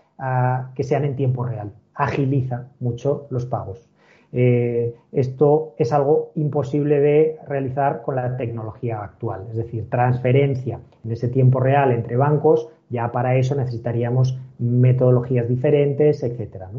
[0.75, 1.73] que sean en tiempo real.
[1.95, 3.89] Agiliza mucho los pagos.
[4.33, 11.13] Eh, esto es algo imposible de realizar con la tecnología actual, es decir, transferencia en
[11.13, 16.71] ese tiempo real entre bancos, ya para eso necesitaríamos metodologías diferentes, etcétera.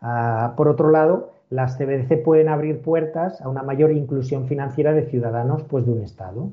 [0.00, 5.04] Ah, por otro lado, las CBDC pueden abrir puertas a una mayor inclusión financiera de
[5.04, 6.50] ciudadanos pues, de un Estado.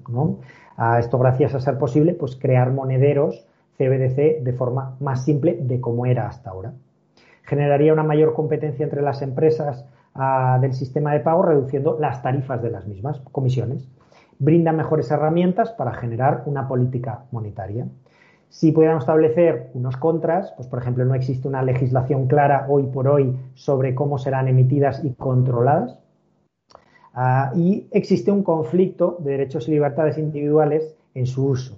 [0.78, 3.48] A esto gracias a ser posible pues, crear monederos
[3.82, 6.74] CBDC de forma más simple de como era hasta ahora
[7.44, 12.62] generaría una mayor competencia entre las empresas ah, del sistema de pago, reduciendo las tarifas
[12.62, 13.88] de las mismas, comisiones.
[14.40, 17.88] Brinda mejores herramientas para generar una política monetaria.
[18.48, 23.08] Si pudiéramos establecer unos contras, pues por ejemplo no existe una legislación clara hoy por
[23.08, 26.00] hoy sobre cómo serán emitidas y controladas.
[27.14, 31.78] Ah, y existe un conflicto de derechos y libertades individuales en su uso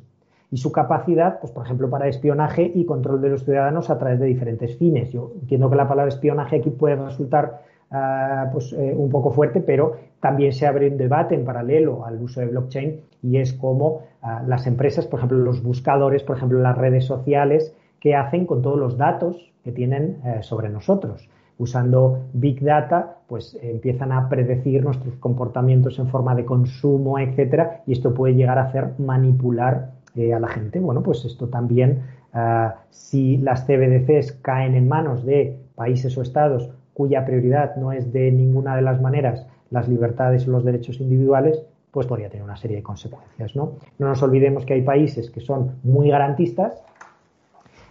[0.54, 4.20] y su capacidad, pues por ejemplo, para espionaje y control de los ciudadanos a través
[4.20, 5.10] de diferentes fines.
[5.10, 9.62] Yo entiendo que la palabra espionaje aquí puede resultar ah, pues, eh, un poco fuerte,
[9.62, 14.02] pero también se abre un debate en paralelo al uso de blockchain y es como
[14.22, 18.62] ah, las empresas, por ejemplo, los buscadores, por ejemplo, las redes sociales, qué hacen con
[18.62, 21.28] todos los datos que tienen eh, sobre nosotros.
[21.58, 27.94] Usando Big Data, pues empiezan a predecir nuestros comportamientos en forma de consumo, etcétera, y
[27.94, 30.80] esto puede llegar a hacer manipular a la gente.
[30.80, 32.04] Bueno, pues esto también,
[32.34, 38.14] ah, si las CBDCs caen en manos de países o estados cuya prioridad no es
[38.14, 42.58] de ninguna de las maneras las libertades o los derechos individuales, pues podría tener una
[42.58, 43.56] serie de consecuencias.
[43.56, 43.74] ¿no?
[43.98, 46.84] no nos olvidemos que hay países que son muy garantistas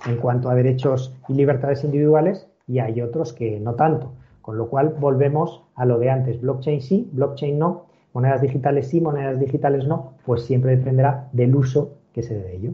[0.07, 4.12] en cuanto a derechos y libertades individuales y hay otros que no tanto.
[4.43, 9.01] Con lo cual volvemos a lo de antes, blockchain sí, blockchain no, monedas digitales sí,
[9.01, 12.72] monedas digitales no, pues siempre dependerá del uso que se de ello.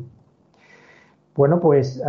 [1.39, 2.03] Bueno, pues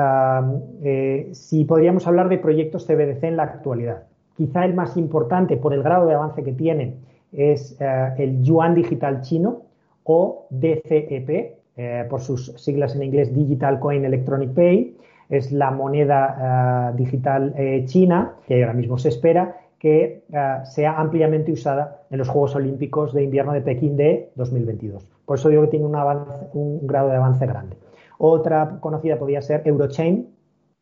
[0.81, 4.03] eh, si podríamos hablar de proyectos CBDC en la actualidad.
[4.35, 6.95] Quizá el más importante por el grado de avance que tiene
[7.31, 9.61] es eh, el yuan digital chino
[10.03, 11.29] o DCEP,
[11.77, 14.97] eh, por sus siglas en inglés Digital Coin Electronic Pay.
[15.29, 17.53] Es la moneda digital
[17.85, 20.25] china que ahora mismo se espera que
[20.65, 25.07] sea ampliamente usada en los Juegos Olímpicos de Invierno de Pekín de 2022.
[25.25, 27.77] Por eso digo que tiene un, grado de avance grande.
[28.17, 30.35] Otra conocida podría ser Eurochain.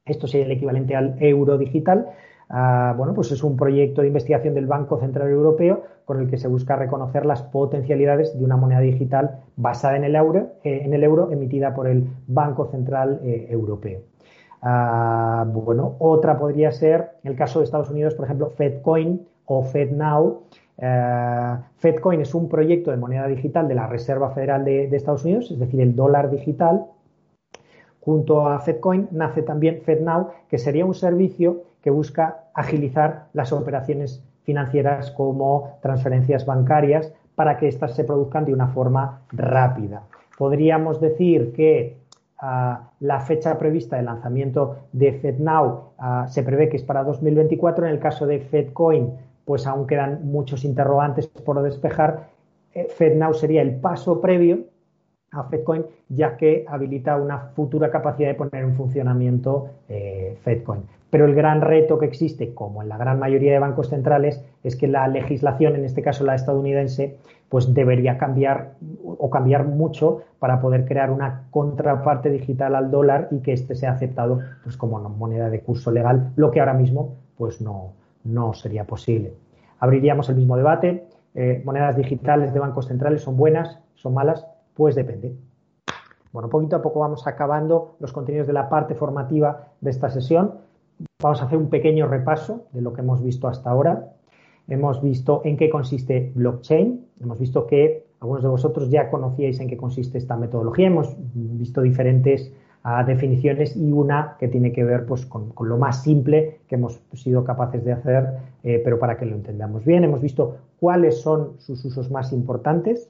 [0.05, 2.07] Esto sería el equivalente al euro digital.
[2.49, 6.37] Ah, bueno, pues es un proyecto de investigación del Banco Central Europeo con el que
[6.37, 10.93] se busca reconocer las potencialidades de una moneda digital basada en el euro, eh, en
[10.93, 13.99] el euro emitida por el Banco Central eh, Europeo.
[14.69, 20.41] Ah, bueno, otra podría ser el caso de Estados Unidos, por ejemplo, FedCoin o FedNow,
[20.77, 25.51] eh, FedCoin es un proyecto de moneda digital de la Reserva Federal de, Estados Unidos,
[25.51, 26.85] es decir, el dólar digital.
[28.01, 34.21] Junto a FedCoin nace también FedNow, que sería un servicio que busca agilizar las operaciones
[34.43, 40.03] financieras como transferencias bancarias para que éstas se produzcan de una forma rápida.
[40.37, 41.95] Podríamos decir que
[42.41, 45.93] la fecha prevista de lanzamiento de FedNow
[46.27, 47.85] se prevé que es para 2024.
[47.85, 49.13] En el caso de FedCoin,
[49.45, 52.27] pues aún quedan muchos interrogantes por despejar.
[52.73, 54.65] Eh, FedNow sería el paso previo
[55.37, 60.83] a FedCoin, ya que habilita una futura capacidad de poner en funcionamiento eh, FedCoin.
[61.09, 64.75] Pero el gran reto que existe, como en la gran mayoría de bancos centrales, es
[64.75, 67.17] que la legislación, en este caso la estadounidense,
[67.49, 68.73] pues debería cambiar
[69.05, 73.91] o cambiar mucho para poder crear una contraparte digital al dólar y que éste sea
[73.91, 77.93] aceptado pues como moneda de curso legal, lo que ahora mismo pues no,
[78.25, 79.33] no sería posible.
[79.79, 81.05] Abriríamos el mismo debate.
[81.35, 84.47] Eh, monedas digitales de bancos centrales son buenas, son malas,
[84.77, 85.35] pues depende.
[86.31, 90.53] Bueno, poquito a poco vamos acabando los contenidos de la parte formativa de esta sesión.
[91.21, 94.13] Vamos a hacer un pequeño repaso de lo que hemos visto hasta ahora.
[94.67, 97.07] Hemos visto en qué consiste blockchain.
[97.21, 100.87] Hemos visto que algunos de vosotros ya conocíais en qué consiste esta metodología.
[100.87, 106.03] Hemos visto diferentes ah, definiciones y una que tiene que ver pues, con, lo más
[106.03, 108.27] simple que hemos sido capaces de hacer,
[108.63, 110.03] eh, pero para que lo entendamos bien.
[110.03, 113.09] Hemos visto cuáles son sus usos más importantes.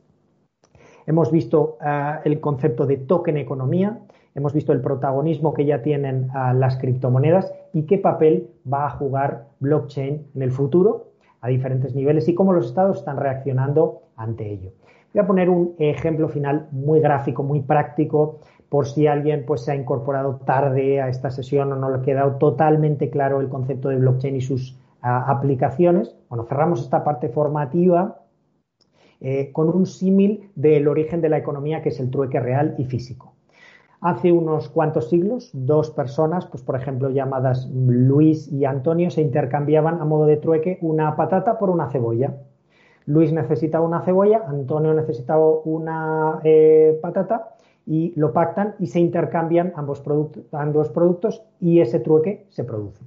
[1.07, 3.97] Hemos visto ah, el concepto de token economía,
[4.35, 8.89] hemos visto el protagonismo que ya tienen ah, las criptomonedas y qué papel va a
[8.89, 11.07] jugar blockchain en el futuro
[11.39, 14.71] a diferentes niveles y cómo los estados están reaccionando ante ello.
[15.13, 19.71] Voy a poner un ejemplo final muy gráfico, muy práctico, por si alguien pues, se
[19.71, 23.87] ha incorporado tarde a esta sesión o no le ha quedado totalmente claro el concepto
[23.87, 26.17] de blockchain y sus ah, aplicaciones.
[26.27, 28.26] Bueno, cerramos esta parte formativa
[29.19, 32.85] eh, con un símil del origen de la economía que es el trueque real y
[32.85, 33.33] físico.
[33.99, 39.99] Hace unos cuantos siglos, dos personas, pues por ejemplo llamadas Luis y Antonio, se intercambiaban
[39.99, 42.37] a modo de trueque una patata por una cebolla.
[43.07, 47.55] Luis necesitaba una cebolla, Antonio necesitaba una eh, patata
[47.87, 50.03] y lo pactan y se intercambian ambos,
[50.51, 53.03] ambos productos y ese trueque se produce.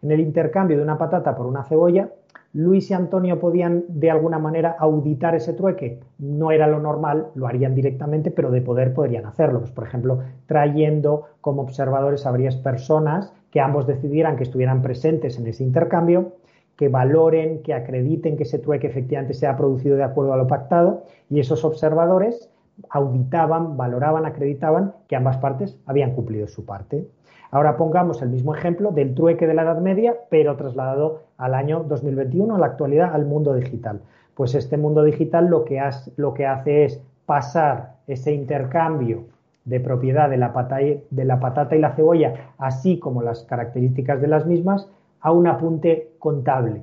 [0.00, 2.10] En el intercambio de una patata por una cebolla,
[2.54, 6.00] Luis y Antonio podían de alguna manera auditar ese trueque.
[6.18, 9.60] No era lo normal, lo harían directamente, pero de poder podrían hacerlo.
[9.60, 15.38] Pues, por ejemplo, trayendo como observadores a varias personas que ambos decidieran que estuvieran presentes
[15.38, 16.32] en ese intercambio,
[16.76, 20.46] que valoren, que acrediten que ese trueque efectivamente se ha producido de acuerdo a lo
[20.46, 22.50] pactado y esos observadores
[22.90, 27.06] auditaban, valoraban, acreditaban que ambas partes habían cumplido su parte.
[27.54, 31.84] Ahora pongamos el mismo ejemplo del trueque de la Edad Media, pero trasladado al año
[31.86, 34.00] 2021, a la actualidad, al mundo digital.
[34.34, 39.24] Pues este mundo digital lo que, hace es pasar ese intercambio
[39.66, 44.88] de propiedad de la, patata y la cebolla, así como las características de las mismas,
[45.20, 46.80] a un apunte contable.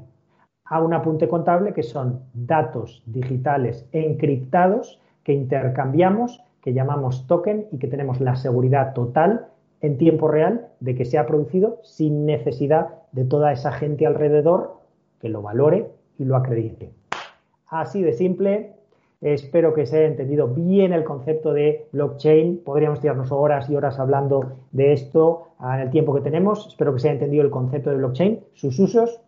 [0.65, 7.79] A un apunte contable que son datos digitales encriptados que intercambiamos, que llamamos token y
[7.79, 9.47] que tenemos la seguridad total
[9.81, 14.77] en tiempo real de que se ha producido sin necesidad de toda esa gente alrededor
[15.19, 16.91] que lo valore y lo acredite.
[17.67, 18.73] Así de simple.
[19.21, 22.61] Espero que se haya entendido bien el concepto de blockchain.
[22.63, 26.67] Podríamos tirarnos horas y horas hablando de esto en el tiempo que tenemos.
[26.67, 29.19] Espero que se haya entendido el concepto de blockchain, sus usos.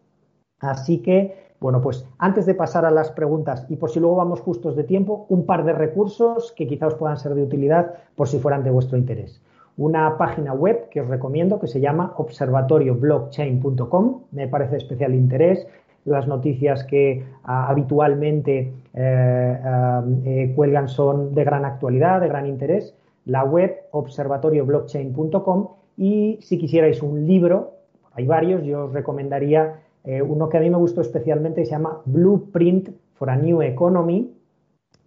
[0.59, 4.39] Así que, bueno, pues antes de pasar a las preguntas y por si luego vamos
[4.39, 8.29] justos de tiempo, un par de recursos que quizá os puedan ser de utilidad por
[8.29, 9.41] si fueran de vuestro interés
[9.77, 14.21] una página web que os recomiendo que se llama observatorioblockchain.com.
[14.31, 15.67] Me parece de especial interés.
[16.05, 22.47] Las noticias que ah, habitualmente eh, ah, eh, cuelgan son de gran actualidad, de gran
[22.47, 22.95] interés.
[23.25, 25.67] La web observatorioblockchain.com
[25.97, 27.73] y si quisierais un libro,
[28.13, 32.01] hay varios, yo os recomendaría eh, uno que a mí me gustó especialmente, se llama
[32.05, 34.33] Blueprint for a New Economy,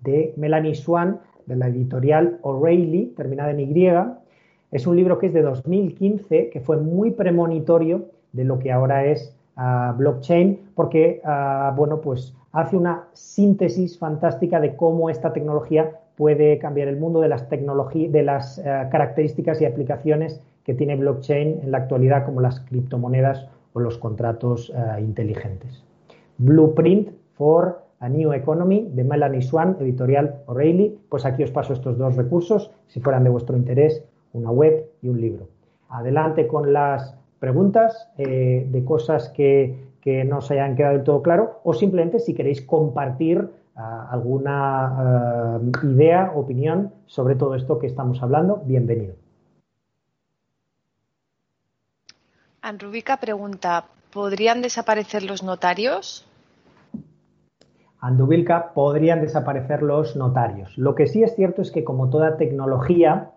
[0.01, 3.89] de Melanie Swan, de la editorial O'Reilly, terminada en Y,
[4.75, 9.07] es un libro que es de 2015, que fue muy premonitorio de lo que ahora
[9.07, 15.93] es ah, blockchain, porque ah, bueno, pues hace una síntesis fantástica de cómo esta tecnología
[16.17, 21.61] puede cambiar el mundo de las de las ah, características y aplicaciones que tiene blockchain
[21.63, 25.85] en la actualidad, como las criptomonedas o los contratos inteligentes.
[26.39, 30.99] Blueprint for a New Economy de Melanie Swan, editorial O'Reilly.
[31.11, 35.09] Pues aquí os paso estos dos recursos, si fueran de vuestro interés una web y
[35.09, 35.49] un libro.
[35.89, 39.93] Adelante con las preguntas eh, de cosas que,
[40.27, 45.61] no se hayan quedado del todo claro o simplemente si queréis compartir ah, alguna ah,
[45.83, 49.15] idea, opinión sobre todo esto que estamos hablando, bienvenido.
[52.61, 56.27] Anrubica pregunta, ¿podrían desaparecer los notarios?
[58.05, 60.77] Andubilka, podrían desaparecer los notarios.
[60.77, 63.31] Lo que sí es cierto es que como toda tecnología,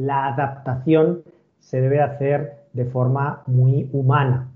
[0.00, 1.24] la adaptación
[1.58, 4.48] se debe hacer de forma muy humana,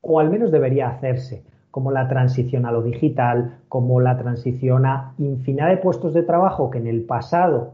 [0.00, 1.42] o al menos debería hacerse,
[1.72, 6.70] como la transición a lo digital, como la transición a infinidad de puestos de trabajo
[6.70, 7.72] que en el pasado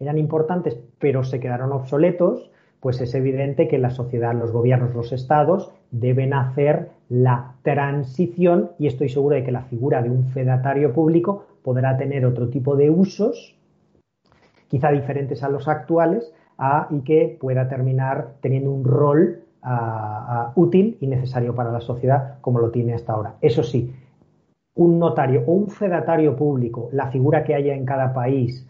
[0.00, 2.50] eran importantes pero se quedaron obsoletos,
[2.80, 8.86] pues es evidente que la sociedad, los gobiernos, los estados deben hacer la transición y
[8.86, 12.88] estoy seguro de que la figura de un fedatario público podrá tener otro tipo de
[12.88, 13.54] usos,
[14.72, 16.32] quizá diferentes a los actuales,
[16.90, 19.42] y que pueda terminar teniendo un rol
[20.54, 23.34] útil y necesario para la sociedad como lo tiene hasta ahora.
[23.42, 23.94] Eso sí,
[24.74, 28.66] un notario o un fedatario público, la figura que haya en cada país,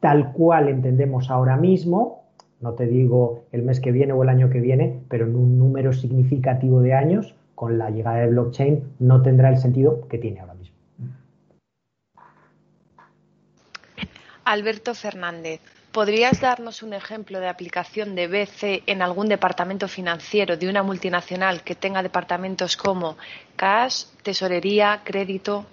[0.00, 2.24] tal cual entendemos ahora mismo,
[2.60, 5.58] no te digo el mes que viene o el año que viene, pero en un
[5.58, 10.40] número significativo de años, con la llegada de blockchain, no tendrá el sentido que tiene
[10.40, 10.76] ahora mismo.
[14.46, 15.60] Alberto Fernández,
[15.90, 21.62] ¿podrías darnos un ejemplo de aplicación de BC en algún departamento financiero de una multinacional
[21.64, 23.16] que tenga departamentos como
[23.56, 25.66] cash, tesorería, crédito?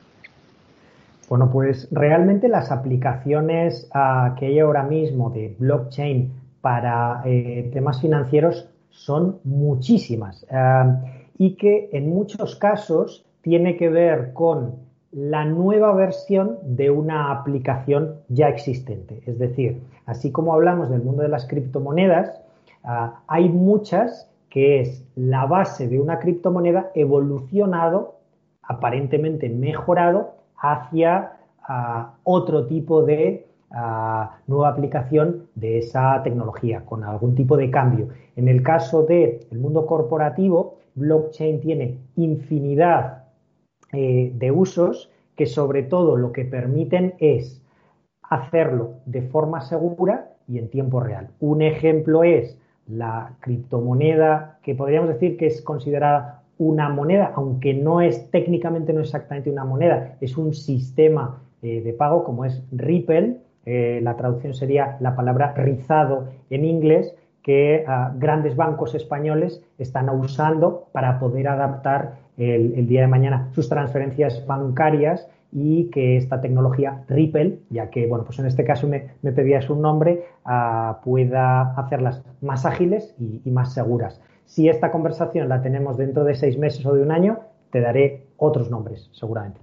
[1.30, 8.02] Bueno, pues realmente las aplicaciones ah, que hay ahora mismo de blockchain para eh, temas
[8.02, 11.00] financieros son muchísimas ah,
[11.38, 18.16] y que en muchos casos tiene que ver con la nueva versión de una aplicación
[18.30, 19.22] ya existente.
[19.26, 22.42] Es decir, así como hablamos del mundo de las criptomonedas,
[22.84, 28.16] ah, hay muchas que es la base de una criptomoneda evolucionado,
[28.64, 31.34] aparentemente mejorado, hacia
[31.68, 38.10] ah, otro tipo de ah, nueva aplicación de esa tecnología, con algún tipo de cambio.
[38.36, 43.23] En el caso del mundo corporativo, blockchain tiene infinidad
[43.94, 47.62] eh, de usos que sobre todo lo que permiten es
[48.24, 51.30] hacerlo de forma segura y en tiempo real.
[51.40, 52.58] Un ejemplo es
[52.88, 59.02] la criptomoneda que podríamos decir que es considerada una moneda, aunque no es técnicamente no
[59.02, 64.54] exactamente una moneda, es un sistema eh, de pago como es Ripple, eh, la traducción
[64.54, 71.50] sería la palabra rizado en inglés, que ah, grandes bancos españoles están usando para poder
[71.50, 78.08] adaptar el, día de mañana sus transferencias bancarias y que esta tecnología Ripple, ya que,
[78.08, 83.52] bueno, pues en este caso me, pedías un nombre, ah, pueda hacerlas más ágiles y
[83.52, 84.20] más seguras.
[84.46, 87.40] Si esta conversación la tenemos dentro de seis meses o de un año,
[87.72, 89.60] te daré otros nombres, seguramente.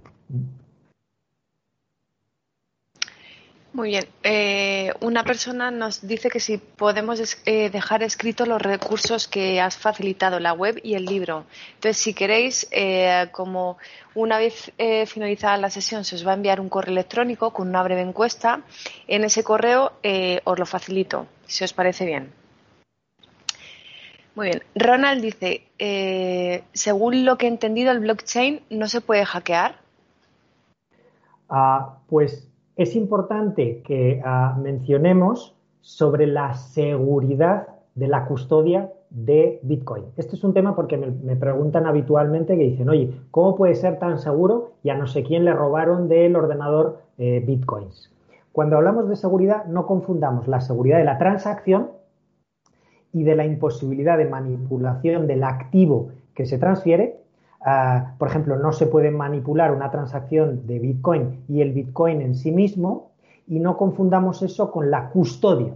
[3.73, 4.05] Muy bien.
[4.25, 9.77] Eh, una persona nos dice que si podemos eh, dejar escritos los recursos que has
[9.77, 11.45] facilitado, la web y el libro.
[11.75, 13.79] Entonces, si queréis, eh, como
[14.15, 14.73] una vez
[15.07, 18.63] finalizada la sesión, se os va a enviar un correo electrónico con una breve encuesta.
[19.07, 19.93] En ese correo
[20.45, 22.41] os lo facilito, si os parece bien.
[24.35, 24.63] Muy bien.
[24.75, 29.81] Ronald dice, eh, según lo que he entendido, el blockchain no se puede hackear.
[31.49, 32.50] Ah, pues
[32.83, 40.05] es importante que ah, mencionemos sobre la seguridad de la custodia de Bitcoin.
[40.17, 44.19] Este es un tema porque me, preguntan habitualmente que dicen, oye, ¿cómo puede ser tan
[44.19, 48.11] seguro y a no sé quién le robaron del ordenador eh, Bitcoins?
[48.53, 51.91] Cuando hablamos de seguridad, no confundamos la seguridad de la transacción
[53.13, 57.21] y de la imposibilidad de manipulación del activo que se transfiere.
[58.19, 62.53] Por ejemplo, no se puede manipular una transacción de Bitcoin y el Bitcoin en sí
[62.53, 63.13] mismo
[63.47, 65.75] y no confundamos eso con la custodia.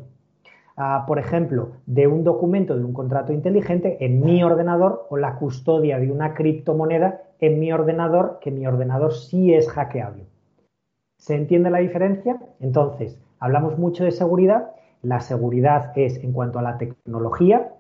[1.07, 5.99] Por ejemplo, de un documento de un contrato inteligente en mi ordenador o la custodia
[5.99, 10.25] de una criptomoneda en mi ordenador, que mi ordenador sí es hackeable.
[11.19, 12.39] ¿Se entiende la diferencia?
[12.61, 14.71] Entonces, hablamos mucho de seguridad
[15.05, 17.75] la seguridad es en cuanto a la tecnología,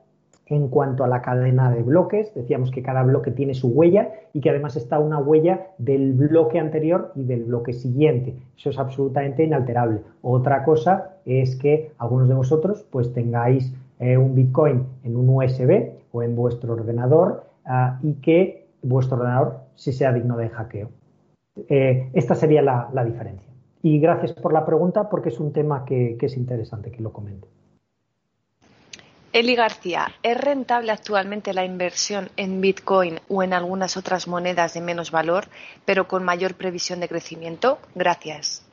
[0.47, 4.41] en cuanto a la cadena de bloques, decíamos que cada bloque tiene su huella y
[4.41, 8.37] que además está una huella del bloque anterior y del bloque siguiente.
[8.57, 10.01] Eso es absolutamente inalterable.
[10.23, 15.93] Otra cosa es que algunos de vosotros pues tengáis eh, un Bitcoin en un USB
[16.13, 20.91] o en vuestro ordenador ah, y que vuestro ordenador sí sea digno de hackeo.
[21.69, 23.55] Eh, esta sería la diferencia.
[23.85, 27.47] Y gracias por la pregunta porque es un tema que, es interesante que lo comente.
[29.35, 34.81] Eli García, ¿es rentable actualmente la inversión en Bitcoin o en algunas otras monedas de
[34.81, 35.45] menos valor,
[35.85, 37.79] pero con mayor previsión de crecimiento?
[37.95, 38.65] Gracias.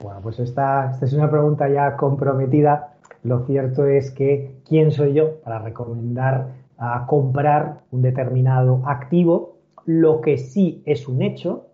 [0.00, 2.94] Bueno, pues esta, es una pregunta ya comprometida.
[3.22, 9.58] Lo cierto es que, ¿quién soy yo para recomendar a comprar un determinado activo?
[9.88, 11.68] lo que sí es un hecho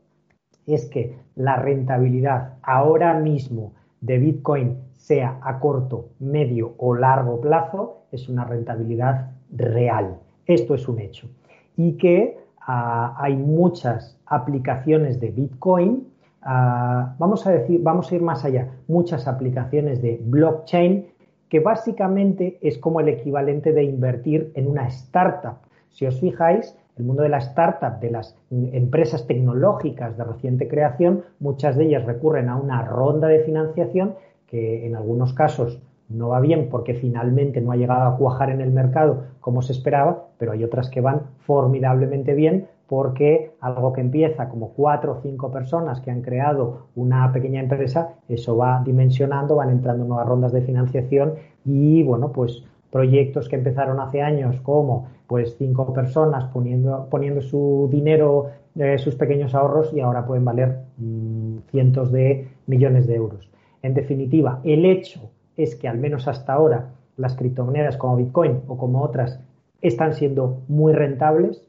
[0.66, 3.72] es que la rentabilidad ahora mismo
[4.04, 10.18] de Bitcoin, sea a corto, medio o largo plazo, es una rentabilidad real.
[10.46, 11.28] Esto es un hecho.
[11.76, 16.06] Y que ah, hay muchas aplicaciones de Bitcoin,
[16.42, 21.06] ah, vamos a decir, vamos a ir más allá, muchas aplicaciones de blockchain
[21.48, 25.56] que básicamente es como el equivalente de invertir en una startup.
[25.88, 31.24] Si os fijáis, el mundo de la startup, de las empresas tecnológicas de reciente creación,
[31.40, 34.14] muchas de ellas recurren a una ronda de financiación
[34.46, 38.60] que en algunos casos no va bien porque finalmente no ha llegado a cuajar en
[38.60, 44.02] el mercado como se esperaba, pero hay otras que van formidablemente bien porque algo que
[44.02, 49.56] empieza como cuatro o cinco personas que han creado una pequeña empresa, eso va dimensionando,
[49.56, 51.34] van entrando nuevas rondas de financiación
[51.64, 57.88] y bueno, pues proyectos que empezaron hace años como pues cinco personas poniendo, poniendo su
[57.90, 63.50] dinero, eh, sus pequeños ahorros y ahora pueden valer mm, cientos de millones de euros.
[63.82, 68.76] En definitiva, el hecho es que al menos hasta ahora las criptomonedas como Bitcoin o
[68.76, 69.40] como otras
[69.80, 71.62] están siendo muy rentables.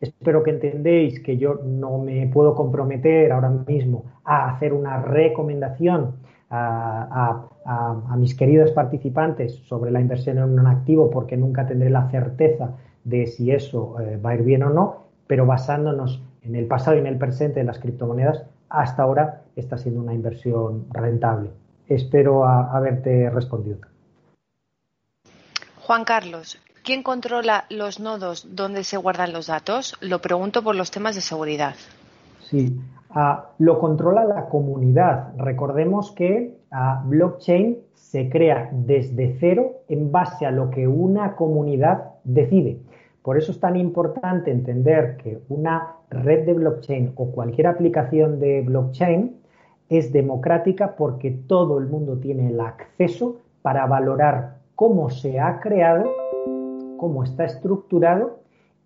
[0.00, 6.16] Espero que entendéis que yo no me puedo comprometer ahora mismo a hacer una recomendación
[6.52, 12.76] a, mis queridos participantes sobre la inversión en un activo porque nunca tendré la certeza
[13.04, 16.96] de si eso eh, va a ir bien o no, pero basándonos en el pasado
[16.96, 21.50] y en el presente de las criptomonedas, hasta ahora está siendo una inversión rentable.
[21.88, 23.78] Espero haberte respondido.
[25.80, 29.96] Juan Carlos, ¿quién controla los nodos donde se guardan los datos?
[30.00, 31.74] Lo pregunto por los temas de seguridad.
[32.40, 32.78] Sí,
[33.58, 35.34] lo controla la comunidad.
[35.36, 36.56] Recordemos que
[37.04, 42.78] blockchain se crea desde cero en base a lo que una comunidad decide.
[43.22, 48.62] Por eso es tan importante entender que una red de blockchain o cualquier aplicación de
[48.62, 49.36] blockchain
[49.88, 56.10] es democrática porque todo el mundo tiene el acceso para valorar cómo se ha creado,
[56.96, 58.40] cómo está estructurado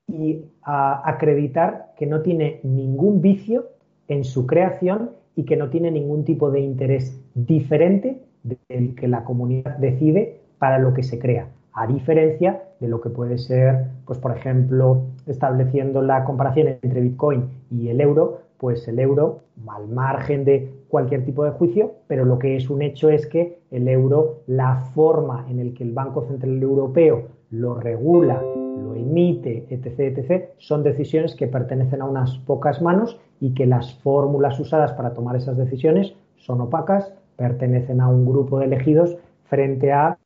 [0.07, 3.76] y acreditar que no tiene ningún vicio
[4.09, 9.25] en su creación y que no tiene ningún tipo de interés diferente del que la
[9.25, 14.19] comunidad decide para lo que se crea, a diferencia de lo que puede ser, pues
[14.19, 20.45] por ejemplo, estableciendo la comparación entre Bitcoin y el euro, pues el euro, al margen
[20.45, 24.43] de cualquier tipo de juicio, pero lo que es un hecho es que el euro,
[24.47, 30.51] la forma en el que el Banco Central Europeo lo regula, lo emite, etc., etc.,
[30.59, 35.37] son decisiones que pertenecen a unas pocas manos y que las fórmulas usadas para tomar
[35.37, 40.19] esas decisiones son opacas, pertenecen a un grupo de elegidos frente a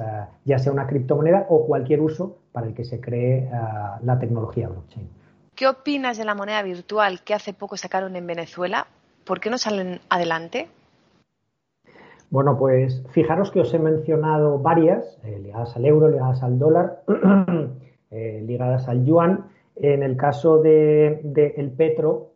[0.00, 3.50] eh, ya sea una criptomoneda o cualquier uso para el que se cree eh,
[4.02, 5.08] la tecnología blockchain.
[5.54, 8.88] ¿Qué opinas de la moneda virtual que hace poco sacaron en Venezuela?
[9.24, 10.68] ¿Por qué no salen adelante?
[12.34, 17.04] Bueno, pues fijaros que os he mencionado varias, eh, ligadas al euro, ligadas al dólar,
[18.10, 19.44] ligadas al yuan.
[19.76, 22.32] En el caso del de, el petro,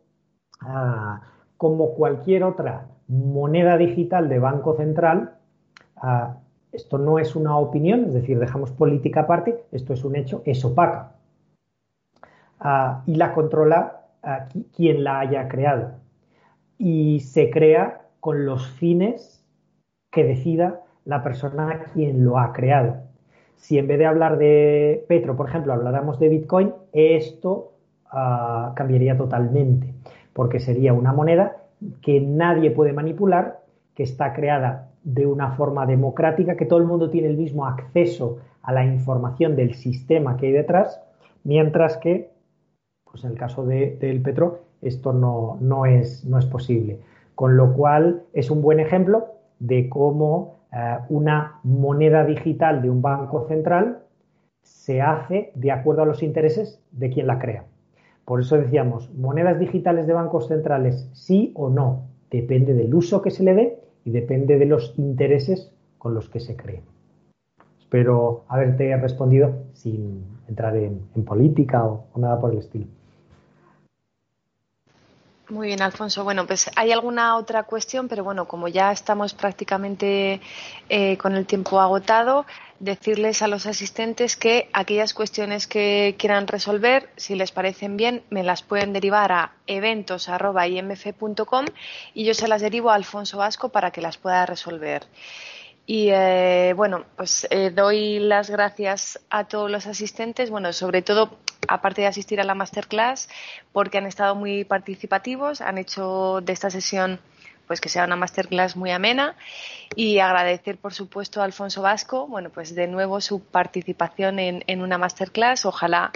[0.61, 1.19] ah,
[1.57, 5.33] como cualquier otra moneda digital de Banco Central,
[5.97, 6.37] ah,
[6.71, 10.63] esto no es una opinión, es decir, dejamos política aparte, esto es un hecho, es
[10.63, 11.17] opaca.
[12.61, 14.05] Ah, y la controla
[14.73, 15.91] quien la haya creado.
[16.77, 19.38] Y se crea con los fines
[20.11, 22.97] que decida la persona quien lo ha creado.
[23.55, 27.73] Si en vez de hablar de Petro, por ejemplo, habláramos de Bitcoin, esto
[28.11, 29.93] ah, cambiaría totalmente,
[30.33, 31.57] porque sería una moneda
[32.01, 33.59] que nadie puede manipular,
[33.95, 38.37] que está creada de una forma democrática, que todo el mundo tiene el mismo acceso
[38.61, 41.01] a la información del sistema que hay detrás,
[41.43, 42.31] mientras que,
[43.03, 46.99] pues en el caso del petro, esto no, no, es, no es posible.
[47.35, 53.01] Con lo cual, es un buen ejemplo de cómo eh, una moneda digital de un
[53.01, 53.99] banco central
[54.61, 57.65] se hace de acuerdo a los intereses de quien la crea.
[58.25, 63.31] Por eso decíamos, monedas digitales de bancos centrales, sí o no, depende del uso que
[63.31, 66.83] se le dé y depende de los intereses con los que se cree.
[67.79, 72.85] Espero haberte respondido sin entrar en, política o nada por el estilo.
[75.49, 76.23] Muy bien, Alfonso.
[76.23, 80.41] Bueno, pues hay alguna otra cuestión, pero bueno, como ya estamos prácticamente
[80.89, 82.45] eh, con el tiempo agotado,
[82.79, 88.43] decirles a los asistentes que aquellas cuestiones que quieran resolver, si les parecen bien, me
[88.43, 91.65] las pueden derivar a eventos.imf.com
[92.13, 95.07] y yo se las derivo a Alfonso Vasco para que las pueda resolver.
[95.87, 101.39] Y eh, bueno, pues eh, doy las gracias a todos los asistentes, bueno, sobre todo
[101.67, 103.29] aparte de asistir a la masterclass,
[103.71, 107.19] porque han estado muy participativos, han hecho de esta sesión
[107.67, 109.35] pues que sea una masterclass muy amena
[109.95, 114.81] y agradecer por supuesto a Alfonso Vasco, bueno pues de nuevo su participación en, en
[114.81, 115.65] una masterclass.
[115.65, 116.11] Ojalá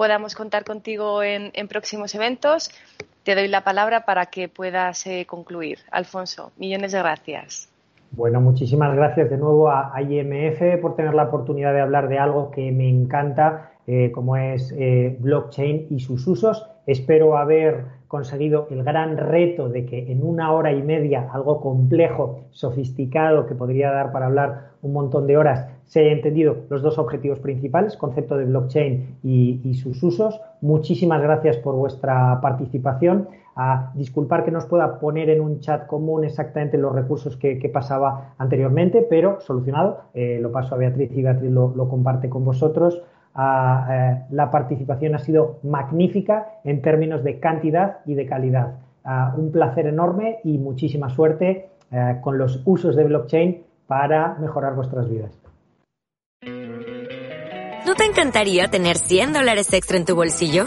[0.00, 2.70] podamos contar contigo en, próximos eventos.
[3.22, 5.80] Te doy la palabra para que puedas eh, concluir.
[5.90, 7.68] Alfonso, millones de gracias.
[8.12, 12.50] Bueno, muchísimas gracias de nuevo a, IMF por tener la oportunidad de hablar de algo
[12.50, 16.66] que me encanta, eh, como es eh, blockchain y sus usos.
[16.86, 22.40] Espero haber conseguido el gran reto de que en una hora y media, algo complejo,
[22.50, 26.98] sofisticado, que podría dar para hablar un montón de horas, se haya entendido los dos
[26.98, 30.40] objetivos principales, concepto de blockchain y, sus usos.
[30.60, 33.28] Muchísimas gracias por vuestra participación.
[33.54, 38.34] A disculpar que nos pueda poner en un chat común exactamente los recursos que, pasaba
[38.38, 40.02] anteriormente, pero solucionado.
[40.14, 43.02] Eh, lo paso a Beatriz y Beatriz lo comparte con vosotros.
[43.38, 48.74] Eh, la participación ha sido magnífica en términos de cantidad y de calidad.
[49.36, 55.08] un placer enorme y muchísima suerte eh, con los usos de blockchain para mejorar vuestras
[55.08, 55.32] vidas.
[57.84, 60.66] ¿No te encantaría tener 100 dólares extra en tu bolsillo?